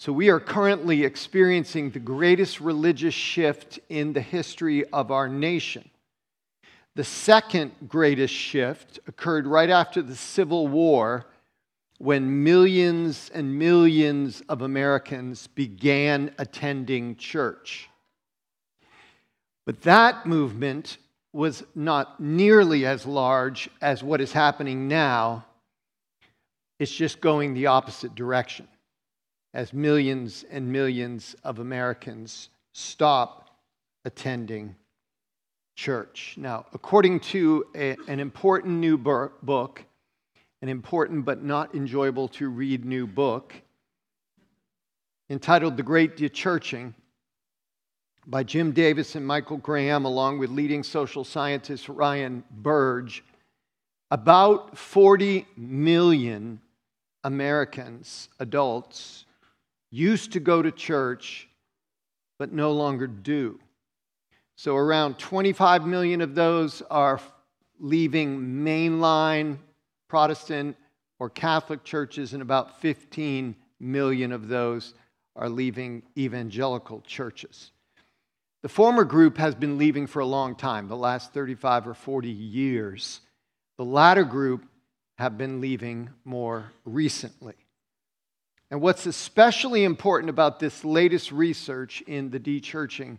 So, 0.00 0.12
we 0.12 0.28
are 0.28 0.38
currently 0.38 1.02
experiencing 1.02 1.90
the 1.90 1.98
greatest 1.98 2.60
religious 2.60 3.14
shift 3.14 3.80
in 3.88 4.12
the 4.12 4.20
history 4.20 4.84
of 4.90 5.10
our 5.10 5.28
nation. 5.28 5.90
The 6.94 7.02
second 7.02 7.72
greatest 7.88 8.32
shift 8.32 9.00
occurred 9.08 9.44
right 9.44 9.68
after 9.68 10.00
the 10.00 10.14
Civil 10.14 10.68
War 10.68 11.26
when 11.98 12.44
millions 12.44 13.28
and 13.34 13.58
millions 13.58 14.40
of 14.48 14.62
Americans 14.62 15.48
began 15.48 16.32
attending 16.38 17.16
church. 17.16 17.90
But 19.66 19.82
that 19.82 20.26
movement 20.26 20.98
was 21.32 21.64
not 21.74 22.20
nearly 22.20 22.86
as 22.86 23.04
large 23.04 23.68
as 23.82 24.04
what 24.04 24.20
is 24.20 24.30
happening 24.30 24.86
now. 24.86 25.44
It's 26.78 26.94
just 26.94 27.20
going 27.20 27.54
the 27.54 27.66
opposite 27.66 28.14
direction 28.14 28.68
as 29.58 29.72
millions 29.72 30.44
and 30.52 30.70
millions 30.72 31.34
of 31.42 31.58
Americans 31.58 32.48
stop 32.70 33.50
attending 34.04 34.76
church. 35.74 36.36
Now, 36.36 36.66
according 36.74 37.18
to 37.34 37.66
a, 37.74 37.96
an 38.06 38.20
important 38.20 38.74
new 38.74 38.96
book, 38.96 39.84
an 40.62 40.68
important 40.68 41.24
but 41.24 41.42
not 41.42 41.74
enjoyable 41.74 42.28
to 42.28 42.48
read 42.48 42.84
new 42.84 43.04
book 43.04 43.52
entitled 45.28 45.76
The 45.76 45.82
Great 45.82 46.16
Dechurching 46.16 46.94
by 48.28 48.44
Jim 48.44 48.70
Davis 48.70 49.16
and 49.16 49.26
Michael 49.26 49.56
Graham, 49.56 50.04
along 50.04 50.38
with 50.38 50.50
leading 50.50 50.84
social 50.84 51.24
scientist 51.24 51.88
Ryan 51.88 52.44
Burge, 52.48 53.24
about 54.12 54.78
40 54.78 55.48
million 55.56 56.60
Americans, 57.24 58.28
adults, 58.38 59.24
used 59.90 60.32
to 60.32 60.40
go 60.40 60.62
to 60.62 60.70
church 60.70 61.48
but 62.38 62.52
no 62.52 62.72
longer 62.72 63.06
do. 63.06 63.58
So, 64.56 64.76
around 64.76 65.18
25 65.18 65.86
million 65.86 66.20
of 66.20 66.34
those 66.34 66.82
are 66.90 67.20
leaving 67.78 68.40
mainline 68.40 69.58
Protestant 70.08 70.76
or 71.18 71.30
Catholic 71.30 71.84
churches, 71.84 72.32
and 72.32 72.42
about 72.42 72.80
15 72.80 73.54
million 73.80 74.32
of 74.32 74.48
those 74.48 74.94
are 75.36 75.48
leaving 75.48 76.02
evangelical 76.16 77.00
churches. 77.02 77.70
The 78.62 78.68
former 78.68 79.04
group 79.04 79.38
has 79.38 79.54
been 79.54 79.78
leaving 79.78 80.06
for 80.06 80.20
a 80.20 80.26
long 80.26 80.56
time, 80.56 80.88
the 80.88 80.96
last 80.96 81.32
35 81.32 81.86
or 81.86 81.94
40 81.94 82.28
years. 82.28 83.20
The 83.76 83.84
latter 83.84 84.24
group 84.24 84.64
have 85.18 85.38
been 85.38 85.60
leaving 85.60 86.10
more 86.24 86.72
recently. 86.84 87.54
And 88.70 88.80
what's 88.82 89.06
especially 89.06 89.84
important 89.84 90.28
about 90.28 90.60
this 90.60 90.84
latest 90.84 91.32
research 91.32 92.02
in 92.02 92.30
the 92.30 92.38
dechurching 92.38 93.18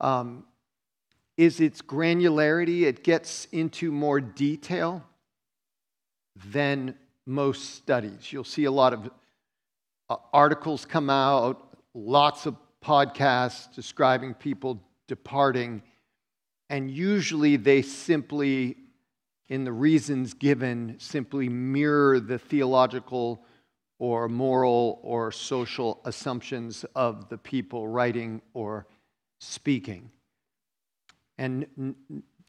um, 0.00 0.44
is 1.36 1.60
its 1.60 1.80
granularity. 1.82 2.82
It 2.82 3.04
gets 3.04 3.46
into 3.52 3.92
more 3.92 4.20
detail 4.20 5.04
than 6.46 6.96
most 7.26 7.76
studies. 7.76 8.32
You'll 8.32 8.44
see 8.44 8.64
a 8.64 8.72
lot 8.72 8.92
of 8.92 9.10
uh, 10.08 10.16
articles 10.32 10.84
come 10.84 11.10
out, 11.10 11.76
lots 11.94 12.46
of 12.46 12.56
podcasts 12.84 13.72
describing 13.74 14.34
people 14.34 14.82
departing, 15.06 15.82
and 16.70 16.90
usually 16.90 17.56
they 17.56 17.82
simply, 17.82 18.76
in 19.48 19.64
the 19.64 19.72
reasons 19.72 20.34
given, 20.34 20.96
simply 20.98 21.48
mirror 21.48 22.18
the 22.18 22.38
theological 22.38 23.44
or 24.00 24.28
moral 24.28 24.98
or 25.02 25.30
social 25.30 26.00
assumptions 26.06 26.86
of 26.96 27.28
the 27.28 27.36
people 27.36 27.86
writing 27.86 28.40
or 28.54 28.86
speaking. 29.40 30.10
And 31.36 31.94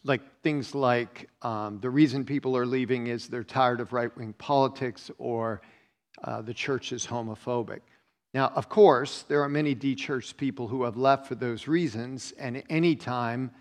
like 0.03 0.21
things 0.41 0.73
like 0.73 1.29
um, 1.41 1.79
the 1.81 1.89
reason 1.89 2.23
people 2.23 2.55
are 2.55 2.65
leaving 2.65 3.07
is 3.07 3.27
they're 3.27 3.43
tired 3.43 3.81
of 3.81 3.91
right 3.91 4.15
wing 4.17 4.33
politics 4.37 5.11
or 5.17 5.61
uh, 6.23 6.41
the 6.41 6.53
church 6.53 6.93
is 6.93 7.05
homophobic. 7.05 7.81
Now, 8.33 8.53
of 8.55 8.69
course, 8.69 9.25
there 9.27 9.41
are 9.41 9.49
many 9.49 9.75
de-churched 9.75 10.37
people 10.37 10.69
who 10.69 10.83
have 10.85 10.95
left 10.95 11.27
for 11.27 11.35
those 11.35 11.67
reasons, 11.67 12.33
and 12.39 12.63
any 12.69 12.95
time 12.95 13.51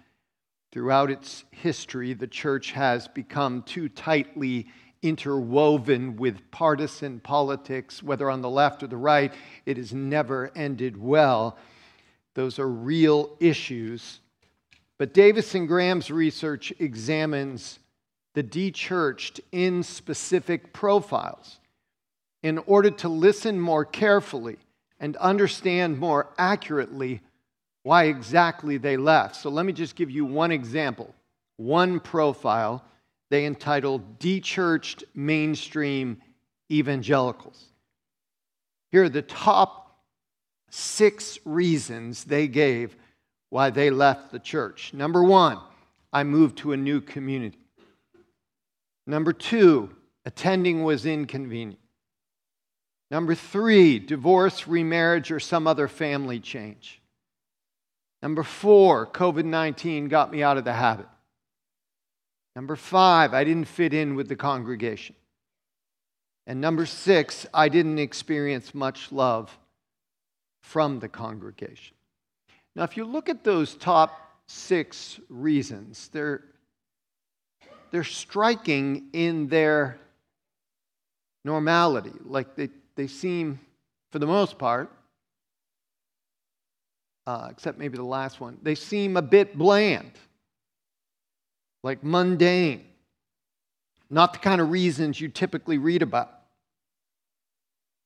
throughout 0.70 1.10
its 1.10 1.44
history, 1.50 2.14
the 2.14 2.28
church 2.28 2.70
has 2.70 3.08
become 3.08 3.62
too 3.64 3.88
tightly 3.88 4.68
interwoven 5.02 6.16
with 6.16 6.50
partisan 6.50 7.20
politics, 7.20 8.02
whether 8.02 8.30
on 8.30 8.42
the 8.42 8.50
left 8.50 8.82
or 8.82 8.86
the 8.86 8.96
right, 8.96 9.32
it 9.66 9.76
has 9.76 9.92
never 9.92 10.52
ended 10.54 10.96
well. 10.96 11.56
Those 12.34 12.58
are 12.58 12.68
real 12.68 13.36
issues. 13.40 14.20
But 14.98 15.14
Davis 15.14 15.54
and 15.54 15.66
Graham's 15.66 16.10
research 16.10 16.72
examines 16.78 17.78
the 18.34 18.42
de-churched 18.42 19.40
in 19.50 19.82
specific 19.82 20.72
profiles 20.72 21.58
in 22.42 22.58
order 22.58 22.90
to 22.90 23.08
listen 23.08 23.58
more 23.60 23.84
carefully 23.84 24.56
and 25.00 25.16
understand 25.16 25.98
more 25.98 26.28
accurately 26.38 27.22
why 27.82 28.04
exactly 28.04 28.76
they 28.76 28.96
left. 28.96 29.36
So 29.36 29.48
let 29.48 29.64
me 29.64 29.72
just 29.72 29.96
give 29.96 30.10
you 30.10 30.24
one 30.26 30.52
example, 30.52 31.14
one 31.56 31.98
profile 31.98 32.84
they 33.30 33.46
entitled 33.46 34.18
De-Churched 34.18 35.04
Mainstream 35.14 36.20
Evangelicals. 36.70 37.66
Here 38.90 39.04
are 39.04 39.08
the 39.08 39.22
top 39.22 39.98
six 40.70 41.38
reasons 41.44 42.24
they 42.24 42.48
gave 42.48 42.96
why 43.48 43.70
they 43.70 43.90
left 43.90 44.30
the 44.30 44.38
church. 44.38 44.92
Number 44.92 45.22
one, 45.22 45.58
I 46.12 46.24
moved 46.24 46.58
to 46.58 46.72
a 46.72 46.76
new 46.76 47.00
community. 47.00 47.58
Number 49.06 49.32
two, 49.32 49.90
attending 50.24 50.84
was 50.84 51.06
inconvenient. 51.06 51.80
Number 53.10 53.34
three, 53.34 53.98
divorce, 53.98 54.68
remarriage, 54.68 55.32
or 55.32 55.40
some 55.40 55.66
other 55.66 55.88
family 55.88 56.38
change. 56.38 57.00
Number 58.22 58.44
four, 58.44 59.06
COVID 59.06 59.44
19 59.44 60.08
got 60.08 60.30
me 60.30 60.42
out 60.42 60.58
of 60.58 60.64
the 60.64 60.72
habit. 60.72 61.06
Number 62.56 62.76
five, 62.76 63.32
I 63.32 63.44
didn't 63.44 63.66
fit 63.66 63.94
in 63.94 64.14
with 64.14 64.28
the 64.28 64.36
congregation. 64.36 65.14
And 66.46 66.60
number 66.60 66.86
six, 66.86 67.46
I 67.54 67.68
didn't 67.68 67.98
experience 67.98 68.74
much 68.74 69.12
love 69.12 69.56
from 70.62 70.98
the 70.98 71.08
congregation. 71.08 71.96
Now, 72.74 72.84
if 72.84 72.96
you 72.96 73.04
look 73.04 73.28
at 73.28 73.44
those 73.44 73.74
top 73.74 74.38
six 74.46 75.20
reasons, 75.28 76.08
they're, 76.12 76.42
they're 77.90 78.04
striking 78.04 79.08
in 79.12 79.48
their 79.48 79.98
normality. 81.44 82.12
Like 82.24 82.56
they, 82.56 82.68
they 82.96 83.06
seem, 83.06 83.60
for 84.10 84.18
the 84.18 84.26
most 84.26 84.58
part, 84.58 84.90
uh, 87.26 87.48
except 87.50 87.78
maybe 87.78 87.96
the 87.96 88.02
last 88.02 88.40
one, 88.40 88.58
they 88.62 88.74
seem 88.74 89.16
a 89.16 89.22
bit 89.22 89.56
bland, 89.56 90.12
like 91.82 92.04
mundane, 92.04 92.84
not 94.08 94.32
the 94.32 94.38
kind 94.38 94.60
of 94.60 94.70
reasons 94.70 95.20
you 95.20 95.28
typically 95.28 95.78
read 95.78 96.02
about. 96.02 96.30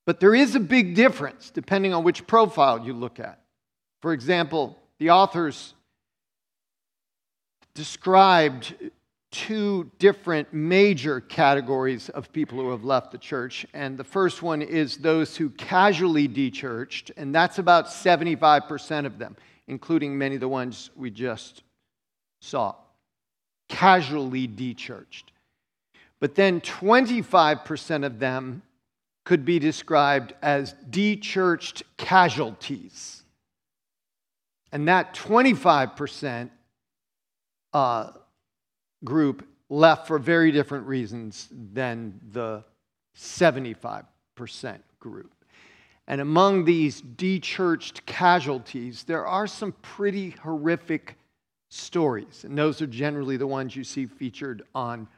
But 0.07 0.21
there 0.21 0.35
is 0.35 0.55
a 0.55 0.61
big 0.61 0.95
difference 0.95 1.51
depending 1.51 1.95
on 1.95 2.05
which 2.05 2.27
profile 2.27 2.85
you 2.85 2.93
look 2.93 3.19
at. 3.19 3.41
For 4.03 4.13
example, 4.13 4.79
the 4.99 5.11
authors 5.11 5.75
described 7.75 8.75
two 9.35 9.91
different 9.99 10.53
major 10.53 11.21
categories 11.21 12.09
of 12.11 12.33
people 12.33 12.57
who 12.59 12.71
have 12.71 12.85
left 12.85 13.11
the 13.11 13.19
church. 13.19 13.67
And 13.75 13.99
the 13.99 14.05
first 14.05 14.43
one 14.43 14.63
is 14.63 14.99
those 14.99 15.37
who 15.37 15.51
casually 15.51 16.29
dechurched, 16.29 17.11
and 17.17 17.35
that's 17.35 17.59
about 17.59 17.87
75% 17.87 19.07
of 19.07 19.19
them, 19.19 19.35
including 19.67 20.17
many 20.17 20.37
of 20.37 20.41
the 20.41 20.49
ones 20.49 20.91
we 20.95 21.11
just 21.11 21.65
saw. 22.41 22.77
Casually 23.69 24.47
dechurched. 24.47 25.25
But 26.21 26.35
then 26.35 26.61
25% 26.61 28.05
of 28.05 28.19
them 28.19 28.63
could 29.25 29.45
be 29.45 29.59
described 29.59 30.35
as 30.43 30.75
de-churched 30.91 31.83
casualties. 31.97 33.23
And 34.71 34.89
that 34.89 35.15
25% 35.15 36.51
uh, 37.73 38.11
group 39.05 39.47
left 39.71 40.07
for 40.07 40.19
very 40.19 40.53
different 40.53 40.87
reasons 40.87 41.49
than 41.51 42.21
the 42.33 42.65
75% 43.17 44.05
group. 45.01 45.33
And 46.07 46.21
among 46.21 46.65
these 46.65 47.01
de-churched 47.01 48.05
casualties, 48.05 49.05
there 49.05 49.27
are 49.27 49.47
some 49.47 49.73
pretty 49.73 50.31
horrific 50.31 51.17
stories. 51.75 52.45
And 52.45 52.57
those 52.57 52.81
are 52.81 52.87
generally 52.87 53.37
the 53.37 53.47
ones 53.47 53.75
you 53.75 53.85
see 53.85 54.07
featured 54.07 54.63
on 54.75 55.09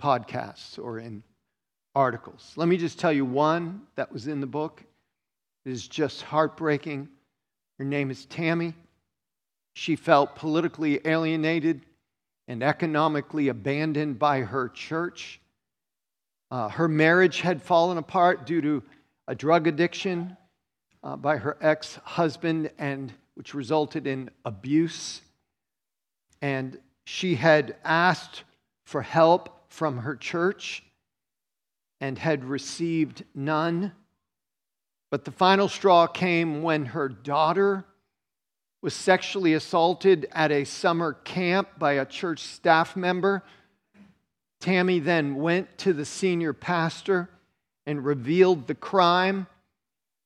podcasts 0.00 0.78
or 0.78 0.98
in 0.98 1.22
articles. 1.94 2.52
Let 2.56 2.68
me 2.68 2.76
just 2.76 2.98
tell 2.98 3.12
you 3.12 3.24
one 3.24 3.82
that 3.96 4.10
was 4.12 4.26
in 4.26 4.40
the 4.40 4.46
book. 4.46 4.82
It 5.64 5.70
is 5.70 5.86
just 5.86 6.22
heartbreaking. 6.22 7.08
Her 7.78 7.84
name 7.84 8.10
is 8.10 8.26
Tammy. 8.26 8.74
She 9.74 9.96
felt 9.96 10.36
politically 10.36 11.00
alienated 11.06 11.82
and 12.48 12.62
economically 12.62 13.48
abandoned 13.48 14.18
by 14.18 14.40
her 14.40 14.68
church. 14.68 15.40
Uh, 16.50 16.68
her 16.68 16.88
marriage 16.88 17.40
had 17.40 17.62
fallen 17.62 17.98
apart 17.98 18.44
due 18.44 18.60
to 18.60 18.82
a 19.28 19.34
drug 19.34 19.66
addiction 19.66 20.36
uh, 21.02 21.16
by 21.16 21.36
her 21.36 21.56
ex 21.60 21.96
husband, 22.04 22.70
and 22.78 23.12
which 23.34 23.54
resulted 23.54 24.06
in 24.06 24.30
abuse. 24.44 25.22
And 26.42 26.78
she 27.04 27.36
had 27.36 27.76
asked 27.84 28.44
for 28.84 29.00
help 29.00 29.70
from 29.72 29.98
her 29.98 30.16
church 30.16 30.82
and 32.00 32.18
had 32.18 32.44
received 32.44 33.24
none. 33.34 33.92
But 35.10 35.24
the 35.24 35.30
final 35.30 35.68
straw 35.68 36.06
came 36.06 36.62
when 36.62 36.86
her 36.86 37.08
daughter 37.08 37.84
was 38.82 38.92
sexually 38.92 39.54
assaulted 39.54 40.26
at 40.32 40.50
a 40.50 40.64
summer 40.64 41.12
camp 41.12 41.68
by 41.78 41.92
a 41.92 42.04
church 42.04 42.40
staff 42.40 42.96
member. 42.96 43.44
Tammy 44.60 44.98
then 44.98 45.36
went 45.36 45.78
to 45.78 45.92
the 45.92 46.04
senior 46.04 46.52
pastor 46.52 47.30
and 47.86 48.04
revealed 48.04 48.66
the 48.66 48.74
crime. 48.74 49.46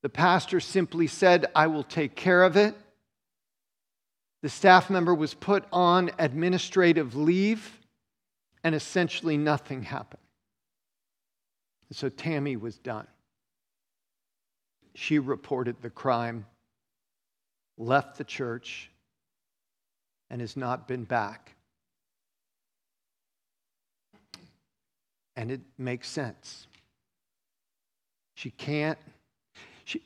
The 0.03 0.09
pastor 0.09 0.61
simply 0.61 1.07
said, 1.07 1.47
I 1.55 1.67
will 1.67 1.83
take 1.83 2.17
care 2.17 2.43
of 2.43 2.57
it. 2.57 2.75
The 4.47 4.51
staff 4.51 4.91
member 4.91 5.13
was 5.13 5.35
put 5.35 5.65
on 5.73 6.13
administrative 6.21 7.17
leave, 7.17 7.81
and 8.63 8.77
essentially 8.77 9.37
nothing 9.37 9.83
happened. 9.83 10.23
So 11.91 12.09
Tammy 12.09 12.55
was 12.57 12.79
done. 12.79 13.09
She 14.95 15.19
reported 15.19 15.83
the 15.83 15.91
crime, 15.91 16.47
left 17.77 18.19
the 18.19 18.23
church, 18.23 18.89
and 20.31 20.41
has 20.41 20.57
not 20.57 20.87
been 20.87 21.03
back. 21.03 21.57
And 25.35 25.51
it 25.51 25.63
makes 25.77 26.09
sense. 26.09 26.69
She 28.37 28.53
can't, 28.53 28.99
she, 29.85 30.03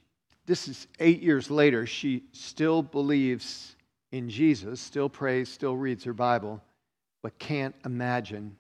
this 0.46 0.66
is 0.66 0.87
eight 0.98 1.20
years 1.20 1.50
later, 1.50 1.84
she 1.84 2.22
still 2.32 2.82
believes 2.82 3.76
in 4.12 4.29
Jesus, 4.29 4.81
still 4.81 5.09
prays, 5.09 5.49
still 5.49 5.77
reads 5.77 6.05
her 6.05 6.12
Bible, 6.12 6.61
but 7.23 7.39
can't 7.39 7.75
imagine 7.85 8.57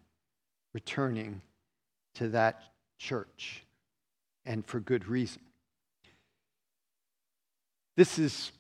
returning 0.72 1.40
to 2.14 2.28
that 2.28 2.62
church, 2.98 3.64
and 4.44 4.64
for 4.64 4.80
good 4.80 5.08
reason. 5.08 5.42
This 7.96 8.18
is 8.18 8.52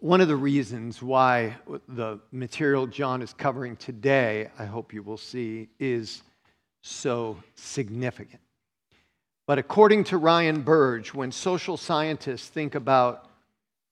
one 0.00 0.20
of 0.20 0.28
the 0.28 0.36
reasons 0.36 1.02
why 1.02 1.56
the 1.88 2.20
material 2.30 2.86
John 2.86 3.22
is 3.22 3.32
covering 3.32 3.76
today, 3.76 4.50
I 4.58 4.66
hope 4.66 4.92
you 4.92 5.02
will 5.02 5.16
see, 5.16 5.68
is 5.78 6.22
so 6.82 7.38
significant. 7.54 8.40
But 9.46 9.58
according 9.58 10.04
to 10.04 10.18
Ryan 10.18 10.62
Burge, 10.62 11.12
when 11.14 11.32
social 11.32 11.76
scientists 11.76 12.48
think 12.48 12.74
about 12.74 13.30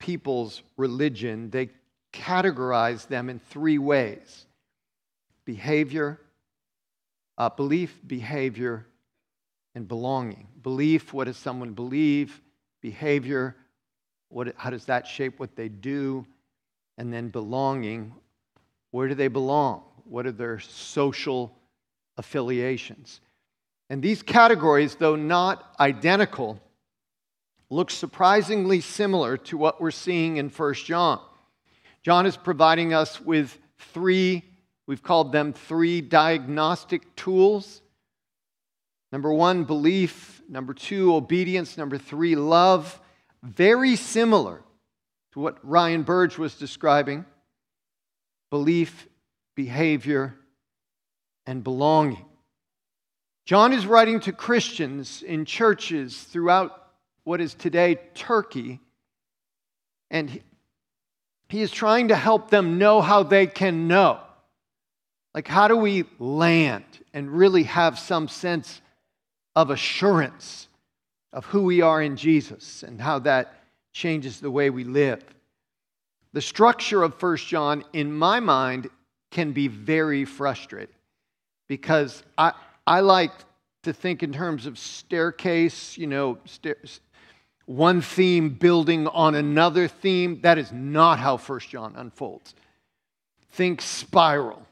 people's 0.03 0.61
religion, 0.75 1.49
they 1.49 1.69
categorize 2.11 3.07
them 3.07 3.29
in 3.29 3.39
three 3.39 3.77
ways 3.77 4.45
behavior, 5.45 6.19
uh, 7.37 7.49
belief, 7.49 7.97
behavior, 8.05 8.85
and 9.75 9.87
belonging. 9.87 10.45
Belief, 10.61 11.13
what 11.13 11.25
does 11.25 11.37
someone 11.37 11.71
believe? 11.73 12.41
Behavior, 12.81 13.55
what, 14.27 14.53
how 14.57 14.69
does 14.69 14.85
that 14.85 15.07
shape 15.07 15.39
what 15.39 15.55
they 15.55 15.69
do? 15.69 16.25
And 16.97 17.11
then 17.13 17.29
belonging, 17.29 18.13
where 18.91 19.07
do 19.07 19.15
they 19.15 19.29
belong? 19.29 19.83
What 20.03 20.25
are 20.25 20.33
their 20.33 20.59
social 20.59 21.55
affiliations? 22.17 23.21
And 23.89 24.01
these 24.01 24.21
categories, 24.21 24.95
though 24.95 25.15
not 25.15 25.75
identical, 25.79 26.59
look 27.73 27.89
surprisingly 27.89 28.79
similar 28.81 29.35
to 29.35 29.57
what 29.57 29.81
we're 29.81 29.89
seeing 29.89 30.37
in 30.37 30.49
1 30.49 30.73
John. 30.75 31.19
John 32.03 32.27
is 32.27 32.37
providing 32.37 32.93
us 32.93 33.19
with 33.19 33.57
three, 33.93 34.43
we've 34.85 35.01
called 35.01 35.31
them 35.31 35.53
three 35.53 35.99
diagnostic 35.99 37.15
tools. 37.15 37.81
Number 39.11 39.33
one, 39.33 39.63
belief. 39.63 40.41
Number 40.47 40.73
two, 40.73 41.15
obedience. 41.15 41.77
Number 41.77 41.97
three, 41.97 42.35
love. 42.35 42.99
Very 43.41 43.95
similar 43.95 44.61
to 45.31 45.39
what 45.39 45.57
Ryan 45.67 46.03
Burge 46.03 46.37
was 46.37 46.55
describing 46.55 47.25
belief, 48.51 49.07
behavior, 49.55 50.35
and 51.47 51.63
belonging. 51.63 52.25
John 53.45 53.73
is 53.73 53.87
writing 53.87 54.19
to 54.21 54.31
Christians 54.31 55.23
in 55.23 55.45
churches 55.45 56.21
throughout 56.21 56.82
what 57.23 57.41
is 57.41 57.53
today 57.53 57.99
Turkey, 58.13 58.79
and 60.11 60.29
he, 60.29 60.41
is 61.61 61.71
trying 61.71 62.07
to 62.07 62.15
help 62.15 62.49
them 62.49 62.79
know 62.79 62.99
how 62.99 63.21
they 63.23 63.45
can 63.45 63.87
know. 63.87 64.19
Like, 65.35 65.47
how 65.47 65.67
do 65.67 65.77
we 65.77 66.05
land 66.17 66.83
and 67.13 67.29
really 67.29 67.63
have 67.63 67.99
some 67.99 68.27
sense 68.27 68.81
of 69.55 69.69
assurance 69.69 70.67
of 71.31 71.45
who 71.45 71.63
we 71.63 71.81
are 71.81 72.01
in 72.01 72.15
Jesus 72.15 72.81
and 72.81 72.99
how 72.99 73.19
that 73.19 73.53
changes 73.91 74.39
the 74.39 74.49
way 74.49 74.71
we 74.71 74.83
live? 74.83 75.23
The 76.33 76.41
structure 76.41 77.03
of 77.03 77.13
First 77.15 77.47
John, 77.47 77.83
in 77.93 78.11
my 78.11 78.39
mind, 78.39 78.89
can 79.29 79.51
be 79.51 79.67
very 79.67 80.25
frustrating 80.25 80.95
because 81.67 82.23
I, 82.37 82.53
I 82.85 83.01
like 83.01 83.31
to 83.83 83.93
think 83.93 84.23
in 84.23 84.33
terms 84.33 84.65
of 84.65 84.79
staircase, 84.79 85.97
you 85.97 86.07
know, 86.07 86.39
stair, 86.45 86.77
one 87.65 88.01
theme 88.01 88.49
building 88.49 89.07
on 89.07 89.35
another 89.35 89.87
theme. 89.87 90.41
That 90.41 90.57
is 90.57 90.71
not 90.71 91.19
how 91.19 91.37
First 91.37 91.69
John 91.69 91.95
unfolds. 91.95 92.55
Think 93.51 93.81
spiral. 93.81 94.65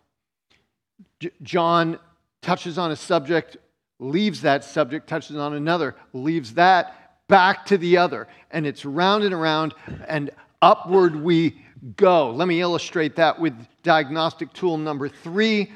J- 1.19 1.31
John 1.41 1.99
touches 2.41 2.77
on 2.77 2.91
a 2.91 2.95
subject, 2.95 3.57
leaves 3.99 4.41
that 4.41 4.63
subject, 4.63 5.07
touches 5.07 5.37
on 5.37 5.53
another, 5.53 5.95
leaves 6.13 6.55
that, 6.55 7.27
back 7.27 7.65
to 7.67 7.77
the 7.77 7.97
other. 7.97 8.27
And 8.49 8.65
it's 8.65 8.83
round 8.83 9.23
and 9.23 9.33
around, 9.33 9.73
and 10.07 10.31
upward 10.61 11.15
we 11.15 11.61
go. 11.95 12.31
Let 12.31 12.47
me 12.47 12.61
illustrate 12.61 13.15
that 13.15 13.39
with 13.39 13.53
diagnostic 13.83 14.51
tool 14.53 14.77
number 14.77 15.07
three, 15.07 15.71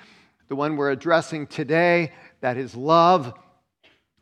the 0.48 0.56
one 0.56 0.75
we're 0.75 0.92
addressing 0.92 1.48
today. 1.48 2.12
That 2.42 2.58
is 2.58 2.75
love. 2.75 3.34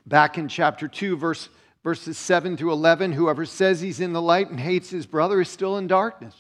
Back 0.06 0.38
in 0.38 0.48
chapter 0.48 0.88
2, 0.88 1.18
verse 1.18 1.50
verses 1.84 2.18
7 2.18 2.58
through 2.58 2.72
11 2.72 3.12
whoever 3.12 3.46
says 3.46 3.82
he's 3.82 4.00
in 4.00 4.14
the 4.14 4.22
light 4.22 4.50
and 4.50 4.60
hates 4.60 4.90
his 4.90 5.06
brother 5.06 5.42
is 5.42 5.50
still 5.50 5.78
in 5.78 5.88
darkness. 5.88 6.36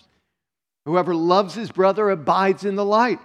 Whoever 0.85 1.15
loves 1.15 1.53
his 1.53 1.71
brother 1.71 2.09
abides 2.09 2.65
in 2.65 2.75
the 2.75 2.85
light. 2.85 3.19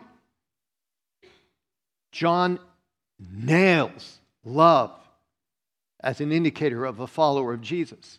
John 2.12 2.58
nails 3.18 4.18
love 4.44 4.92
as 6.00 6.20
an 6.20 6.32
indicator 6.32 6.84
of 6.84 7.00
a 7.00 7.06
follower 7.06 7.52
of 7.52 7.60
Jesus. 7.60 8.18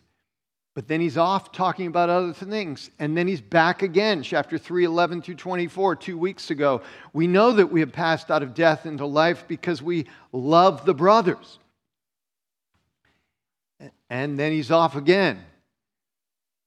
But 0.74 0.86
then 0.88 1.00
he's 1.00 1.18
off 1.18 1.52
talking 1.52 1.88
about 1.88 2.10
other 2.10 2.32
things. 2.32 2.90
And 2.98 3.16
then 3.16 3.26
he's 3.26 3.40
back 3.40 3.82
again, 3.82 4.22
chapter 4.22 4.56
3, 4.56 4.84
11 4.84 5.22
through 5.22 5.34
24, 5.34 5.96
two 5.96 6.16
weeks 6.16 6.50
ago. 6.50 6.82
We 7.12 7.26
know 7.26 7.52
that 7.52 7.66
we 7.66 7.80
have 7.80 7.92
passed 7.92 8.30
out 8.30 8.42
of 8.42 8.54
death 8.54 8.86
into 8.86 9.04
life 9.04 9.44
because 9.48 9.82
we 9.82 10.06
love 10.32 10.84
the 10.84 10.94
brothers. 10.94 11.58
And 14.10 14.38
then 14.38 14.52
he's 14.52 14.70
off 14.70 14.96
again. 14.96 15.40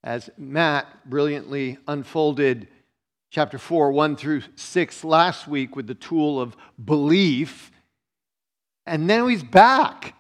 As 0.04 0.30
Matt 0.38 0.88
brilliantly 1.10 1.78
unfolded 1.88 2.68
chapter 3.30 3.58
4, 3.58 3.92
1 3.92 4.16
through 4.16 4.42
6 4.56 5.04
last 5.04 5.48
week 5.48 5.76
with 5.76 5.88
the 5.88 5.96
tool 5.96 6.40
of 6.40 6.56
belief. 6.84 7.72
And 8.86 9.10
then 9.10 9.28
he's 9.30 9.44
back. 9.44 10.16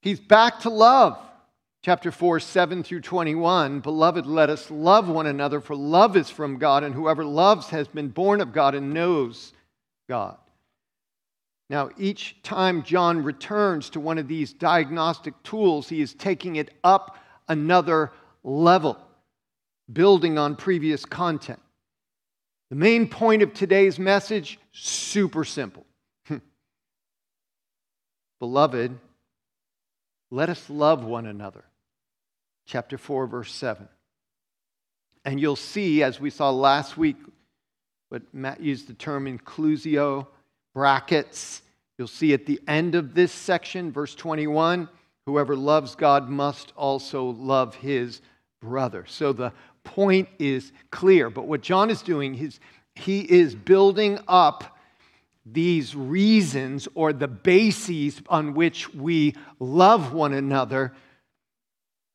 He's 0.00 0.20
back 0.20 0.60
to 0.60 0.70
love. 0.70 1.18
Chapter 1.82 2.10
4, 2.10 2.40
7 2.40 2.82
through 2.82 3.02
21. 3.02 3.80
Beloved, 3.80 4.26
let 4.26 4.48
us 4.48 4.70
love 4.70 5.08
one 5.08 5.26
another, 5.26 5.60
for 5.60 5.76
love 5.76 6.16
is 6.16 6.30
from 6.30 6.58
God, 6.58 6.82
and 6.82 6.94
whoever 6.94 7.24
loves 7.24 7.68
has 7.70 7.88
been 7.88 8.08
born 8.08 8.40
of 8.40 8.52
God 8.52 8.74
and 8.74 8.94
knows 8.94 9.52
God. 10.08 10.38
Now, 11.70 11.90
each 11.96 12.36
time 12.42 12.82
John 12.82 13.22
returns 13.22 13.90
to 13.90 14.00
one 14.00 14.18
of 14.18 14.28
these 14.28 14.52
diagnostic 14.52 15.34
tools, 15.42 15.88
he 15.88 16.00
is 16.00 16.14
taking 16.14 16.56
it 16.56 16.70
up 16.84 17.18
another 17.48 18.12
level, 18.42 18.98
building 19.90 20.38
on 20.38 20.56
previous 20.56 21.04
content. 21.04 21.60
The 22.70 22.76
main 22.76 23.08
point 23.08 23.42
of 23.42 23.54
today's 23.54 23.98
message 23.98 24.58
super 24.72 25.44
simple. 25.44 25.86
Hmm. 26.26 26.38
Beloved, 28.40 28.98
let 30.30 30.48
us 30.48 30.68
love 30.68 31.04
one 31.04 31.26
another. 31.26 31.64
chapter 32.66 32.98
4, 32.98 33.26
verse 33.26 33.52
7. 33.52 33.88
And 35.24 35.40
you'll 35.40 35.56
see, 35.56 36.02
as 36.02 36.20
we 36.20 36.30
saw 36.30 36.50
last 36.50 36.96
week, 36.96 37.16
but 38.10 38.22
Matt 38.34 38.60
used 38.60 38.88
the 38.88 38.94
term 38.94 39.26
inclusio, 39.26 40.26
brackets. 40.74 41.62
You'll 41.98 42.08
see 42.08 42.32
at 42.32 42.46
the 42.46 42.60
end 42.66 42.94
of 42.94 43.14
this 43.14 43.32
section, 43.32 43.92
verse 43.92 44.14
21, 44.14 44.88
whoever 45.26 45.56
loves 45.56 45.94
God 45.94 46.28
must 46.28 46.72
also 46.76 47.24
love 47.30 47.74
his 47.76 48.20
brother. 48.60 49.04
So 49.06 49.32
the 49.32 49.52
point 49.84 50.28
is 50.38 50.72
clear. 50.90 51.30
But 51.30 51.46
what 51.46 51.60
John 51.60 51.90
is 51.90 52.02
doing 52.02 52.34
is 52.34 52.58
he 52.94 53.20
is 53.20 53.54
building 53.54 54.18
up 54.26 54.76
these 55.46 55.94
reasons 55.94 56.88
or 56.94 57.12
the 57.12 57.28
bases 57.28 58.20
on 58.28 58.54
which 58.54 58.92
we 58.94 59.34
love 59.60 60.12
one 60.12 60.32
another, 60.32 60.92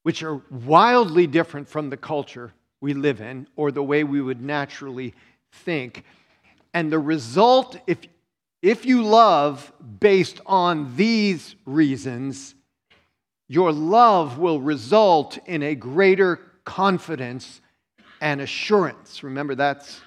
which 0.04 0.24
are 0.24 0.42
wildly 0.50 1.28
different 1.28 1.70
from 1.70 1.90
the 1.90 1.98
culture 1.98 2.52
we 2.82 2.94
live 2.94 3.22
in 3.22 3.48
or 3.56 3.72
the 3.72 3.84
way 3.84 4.04
we 4.04 4.22
would 4.22 4.42
naturally 4.42 5.14
think. 5.52 6.04
And 6.74 6.92
the 6.92 7.00
result, 7.00 7.78
if, 7.86 8.00
if 8.62 8.86
you 8.86 9.04
love 9.04 9.72
based 10.00 10.42
on 10.46 10.96
these 10.96 11.56
reasons, 11.66 12.56
your 13.48 13.72
love 13.72 14.38
will 14.38 14.60
result 14.60 15.38
in 15.46 15.64
a 15.64 15.76
greater 15.76 16.40
confidence 16.66 17.62
and 18.22 18.42
assurance. 18.42 19.24
Remember, 19.24 19.56
that's 19.56 20.02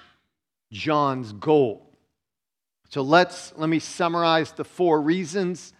John's 0.71 1.33
goal. 1.33 1.89
So 2.89 3.01
let's 3.01 3.53
let 3.57 3.69
me 3.69 3.79
summarize 3.79 4.51
the 4.51 4.63
four 4.63 5.01
reasons 5.01 5.73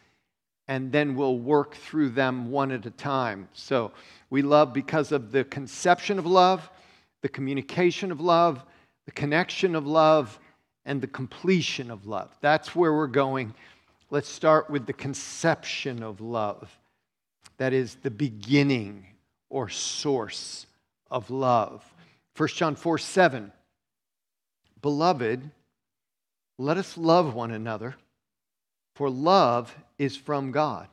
and 0.67 0.91
then 0.91 1.15
we'll 1.15 1.37
work 1.37 1.75
through 1.75 2.09
them 2.09 2.49
one 2.49 2.71
at 2.71 2.85
a 2.85 2.91
time. 2.91 3.49
So, 3.53 3.91
we 4.29 4.41
love 4.41 4.73
because 4.73 5.11
of 5.11 5.31
the 5.31 5.43
conception 5.43 6.17
of 6.17 6.25
love, 6.25 6.69
the 7.21 7.29
communication 7.29 8.11
of 8.11 8.19
love, 8.19 8.65
the 9.05 9.11
connection 9.11 9.75
of 9.75 9.85
love, 9.85 10.39
and 10.85 11.01
the 11.01 11.07
completion 11.07 11.89
of 11.89 12.05
love. 12.05 12.29
That's 12.41 12.75
where 12.75 12.93
we're 12.93 13.07
going. 13.07 13.53
Let's 14.09 14.29
start 14.29 14.69
with 14.69 14.85
the 14.85 14.93
conception 14.93 16.03
of 16.03 16.21
love. 16.21 16.77
That 17.57 17.73
is 17.73 17.95
the 17.95 18.11
beginning 18.11 19.05
or 19.49 19.69
source 19.69 20.65
of 21.09 21.29
love. 21.29 21.83
1 22.35 22.49
John 22.49 22.75
4 22.75 22.97
7. 22.97 23.51
Beloved, 24.81 25.49
let 26.57 26.77
us 26.77 26.97
love 26.97 27.33
one 27.33 27.51
another, 27.51 27.95
for 28.95 29.09
love 29.09 29.75
is 29.97 30.17
from 30.17 30.51
God. 30.51 30.87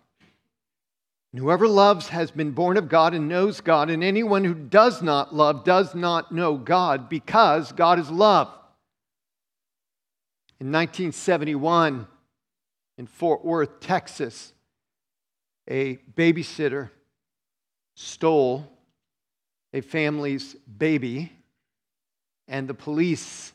And 1.33 1.41
whoever 1.41 1.69
loves 1.69 2.09
has 2.09 2.31
been 2.31 2.51
born 2.53 2.77
of 2.77 2.89
God 2.89 3.15
and 3.15 3.29
knows 3.29 3.61
God, 3.61 3.91
and 3.91 4.03
anyone 4.03 4.45
who 4.45 4.55
does 4.55 5.03
not 5.03 5.35
love 5.35 5.65
does 5.65 5.95
not 5.95 6.33
know 6.33 6.57
God, 6.57 7.09
because 7.09 7.73
God 7.73 7.99
is 7.99 8.11
love. 8.11 8.53
In 10.61 10.67
1971, 10.67 12.07
in 12.99 13.07
Fort 13.07 13.43
Worth, 13.43 13.81
Texas, 13.81 14.53
a 15.67 15.97
babysitter 16.15 16.91
stole 17.97 18.71
a 19.73 19.81
family's 19.81 20.55
baby, 20.55 21.33
and 22.47 22.69
the 22.69 22.75
police 22.75 23.55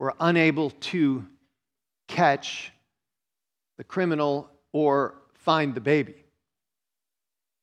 were 0.00 0.14
unable 0.18 0.70
to 0.70 1.24
catch 2.08 2.72
the 3.78 3.84
criminal 3.84 4.50
or 4.72 5.14
find 5.34 5.76
the 5.76 5.80
baby 5.80 6.24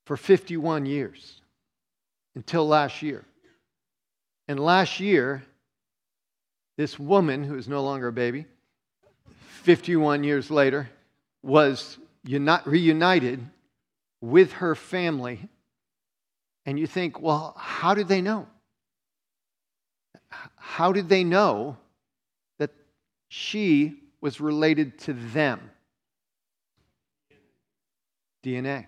for 0.05 0.15
51 0.15 0.85
years 0.85 1.41
until 2.33 2.65
last 2.65 3.01
year. 3.01 3.25
And 4.47 4.57
last 4.57 5.01
year, 5.01 5.43
this 6.77 6.97
woman, 6.97 7.43
who 7.43 7.57
is 7.57 7.67
no 7.67 7.83
longer 7.83 8.07
a 8.07 8.13
baby, 8.13 8.45
51 9.63 10.23
years 10.23 10.49
later, 10.49 10.89
was 11.41 11.97
reunited 12.23 13.45
with 14.21 14.53
her 14.53 14.75
family. 14.75 15.49
And 16.65 16.79
you 16.79 16.87
think, 16.87 17.19
well, 17.19 17.55
how 17.57 17.93
did 17.93 18.07
they 18.07 18.21
know? 18.21 18.47
How 20.55 20.91
did 20.91 21.09
they 21.09 21.23
know 21.23 21.77
that 22.59 22.71
she 23.27 24.03
was 24.23 24.39
related 24.39 24.97
to 24.97 25.11
them. 25.11 25.69
DNA. 28.41 28.85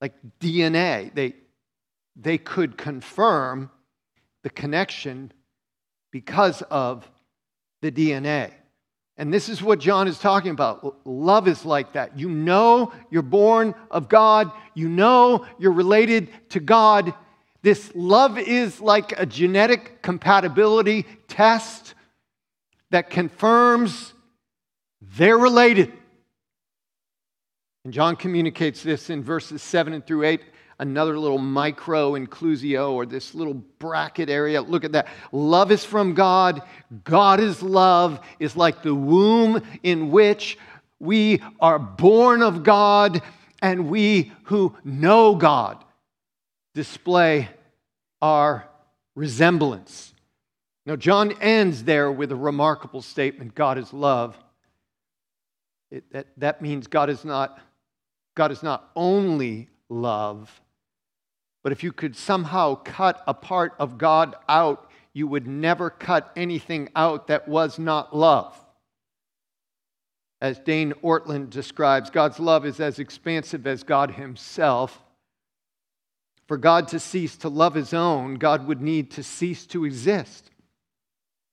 Like 0.00 0.14
DNA, 0.38 1.12
they, 1.12 1.34
they 2.14 2.38
could 2.38 2.78
confirm 2.78 3.72
the 4.44 4.50
connection 4.50 5.32
because 6.12 6.62
of 6.62 7.10
the 7.82 7.90
DNA. 7.90 8.52
And 9.18 9.34
this 9.34 9.48
is 9.48 9.60
what 9.60 9.80
John 9.80 10.06
is 10.06 10.18
talking 10.18 10.52
about. 10.52 11.04
Love 11.04 11.48
is 11.48 11.64
like 11.64 11.94
that. 11.94 12.16
You 12.16 12.30
know 12.30 12.92
you're 13.10 13.22
born 13.22 13.74
of 13.90 14.08
God, 14.08 14.50
you 14.74 14.88
know 14.88 15.44
you're 15.58 15.72
related 15.72 16.28
to 16.50 16.60
God. 16.60 17.12
This 17.62 17.90
love 17.96 18.38
is 18.38 18.80
like 18.80 19.18
a 19.18 19.26
genetic 19.26 20.00
compatibility 20.00 21.04
test 21.26 21.94
that 22.90 23.10
confirms 23.10 24.14
they're 25.02 25.36
related. 25.36 25.92
And 27.84 27.92
John 27.92 28.14
communicates 28.14 28.84
this 28.84 29.10
in 29.10 29.24
verses 29.24 29.62
7 29.62 29.92
and 29.92 30.06
through 30.06 30.24
8, 30.24 30.40
another 30.78 31.18
little 31.18 31.38
micro 31.38 32.12
inclusio 32.12 32.92
or 32.92 33.04
this 33.04 33.34
little 33.34 33.54
bracket 33.54 34.30
area. 34.30 34.62
Look 34.62 34.84
at 34.84 34.92
that. 34.92 35.08
Love 35.32 35.72
is 35.72 35.84
from 35.84 36.14
God. 36.14 36.62
God 37.04 37.40
is 37.40 37.62
love, 37.62 38.20
is 38.38 38.56
like 38.56 38.82
the 38.82 38.94
womb 38.94 39.62
in 39.82 40.10
which 40.10 40.58
we 41.00 41.42
are 41.60 41.78
born 41.78 42.42
of 42.42 42.62
God, 42.62 43.22
and 43.60 43.88
we 43.88 44.32
who 44.44 44.76
know 44.84 45.34
God 45.34 45.84
display 46.74 47.48
our 48.20 48.68
resemblance. 49.14 50.14
Now, 50.86 50.96
John 50.96 51.32
ends 51.40 51.84
there 51.84 52.10
with 52.10 52.32
a 52.32 52.36
remarkable 52.36 53.02
statement 53.02 53.54
God 53.54 53.78
is 53.78 53.92
love. 53.92 54.36
It, 55.90 56.10
that, 56.12 56.26
that 56.38 56.62
means 56.62 56.86
God 56.86 57.10
is, 57.10 57.24
not, 57.24 57.60
God 58.36 58.52
is 58.52 58.62
not 58.62 58.90
only 58.94 59.68
love, 59.88 60.50
but 61.68 61.72
if 61.74 61.84
you 61.84 61.92
could 61.92 62.16
somehow 62.16 62.76
cut 62.76 63.22
a 63.26 63.34
part 63.34 63.74
of 63.78 63.98
God 63.98 64.34
out, 64.48 64.90
you 65.12 65.26
would 65.26 65.46
never 65.46 65.90
cut 65.90 66.32
anything 66.34 66.88
out 66.96 67.26
that 67.26 67.46
was 67.46 67.78
not 67.78 68.16
love. 68.16 68.58
As 70.40 70.58
Dane 70.60 70.94
Ortlund 71.04 71.50
describes, 71.50 72.08
God's 72.08 72.40
love 72.40 72.64
is 72.64 72.80
as 72.80 72.98
expansive 72.98 73.66
as 73.66 73.82
God 73.82 74.12
Himself. 74.12 74.98
For 76.46 76.56
God 76.56 76.88
to 76.88 76.98
cease 76.98 77.36
to 77.36 77.50
love 77.50 77.74
His 77.74 77.92
own, 77.92 78.36
God 78.36 78.66
would 78.66 78.80
need 78.80 79.10
to 79.10 79.22
cease 79.22 79.66
to 79.66 79.84
exist. 79.84 80.50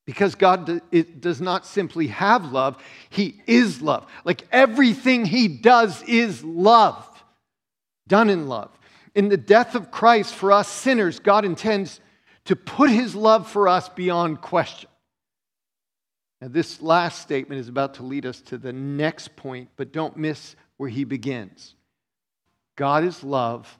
Because 0.06 0.34
God 0.34 0.80
does 1.20 1.42
not 1.42 1.66
simply 1.66 2.06
have 2.06 2.52
love, 2.52 2.82
He 3.10 3.42
is 3.46 3.82
love. 3.82 4.10
Like 4.24 4.48
everything 4.50 5.26
He 5.26 5.46
does 5.46 6.02
is 6.04 6.42
love, 6.42 7.06
done 8.08 8.30
in 8.30 8.48
love. 8.48 8.70
In 9.16 9.30
the 9.30 9.38
death 9.38 9.74
of 9.74 9.90
Christ 9.90 10.34
for 10.34 10.52
us 10.52 10.68
sinners, 10.68 11.18
God 11.18 11.46
intends 11.46 12.00
to 12.44 12.54
put 12.54 12.90
His 12.90 13.14
love 13.14 13.50
for 13.50 13.66
us 13.66 13.88
beyond 13.88 14.42
question. 14.42 14.90
Now, 16.42 16.48
this 16.48 16.82
last 16.82 17.22
statement 17.22 17.62
is 17.62 17.70
about 17.70 17.94
to 17.94 18.02
lead 18.02 18.26
us 18.26 18.42
to 18.42 18.58
the 18.58 18.74
next 18.74 19.34
point, 19.34 19.70
but 19.76 19.90
don't 19.90 20.18
miss 20.18 20.54
where 20.76 20.90
He 20.90 21.04
begins. 21.04 21.74
God 22.76 23.04
is 23.04 23.24
love, 23.24 23.78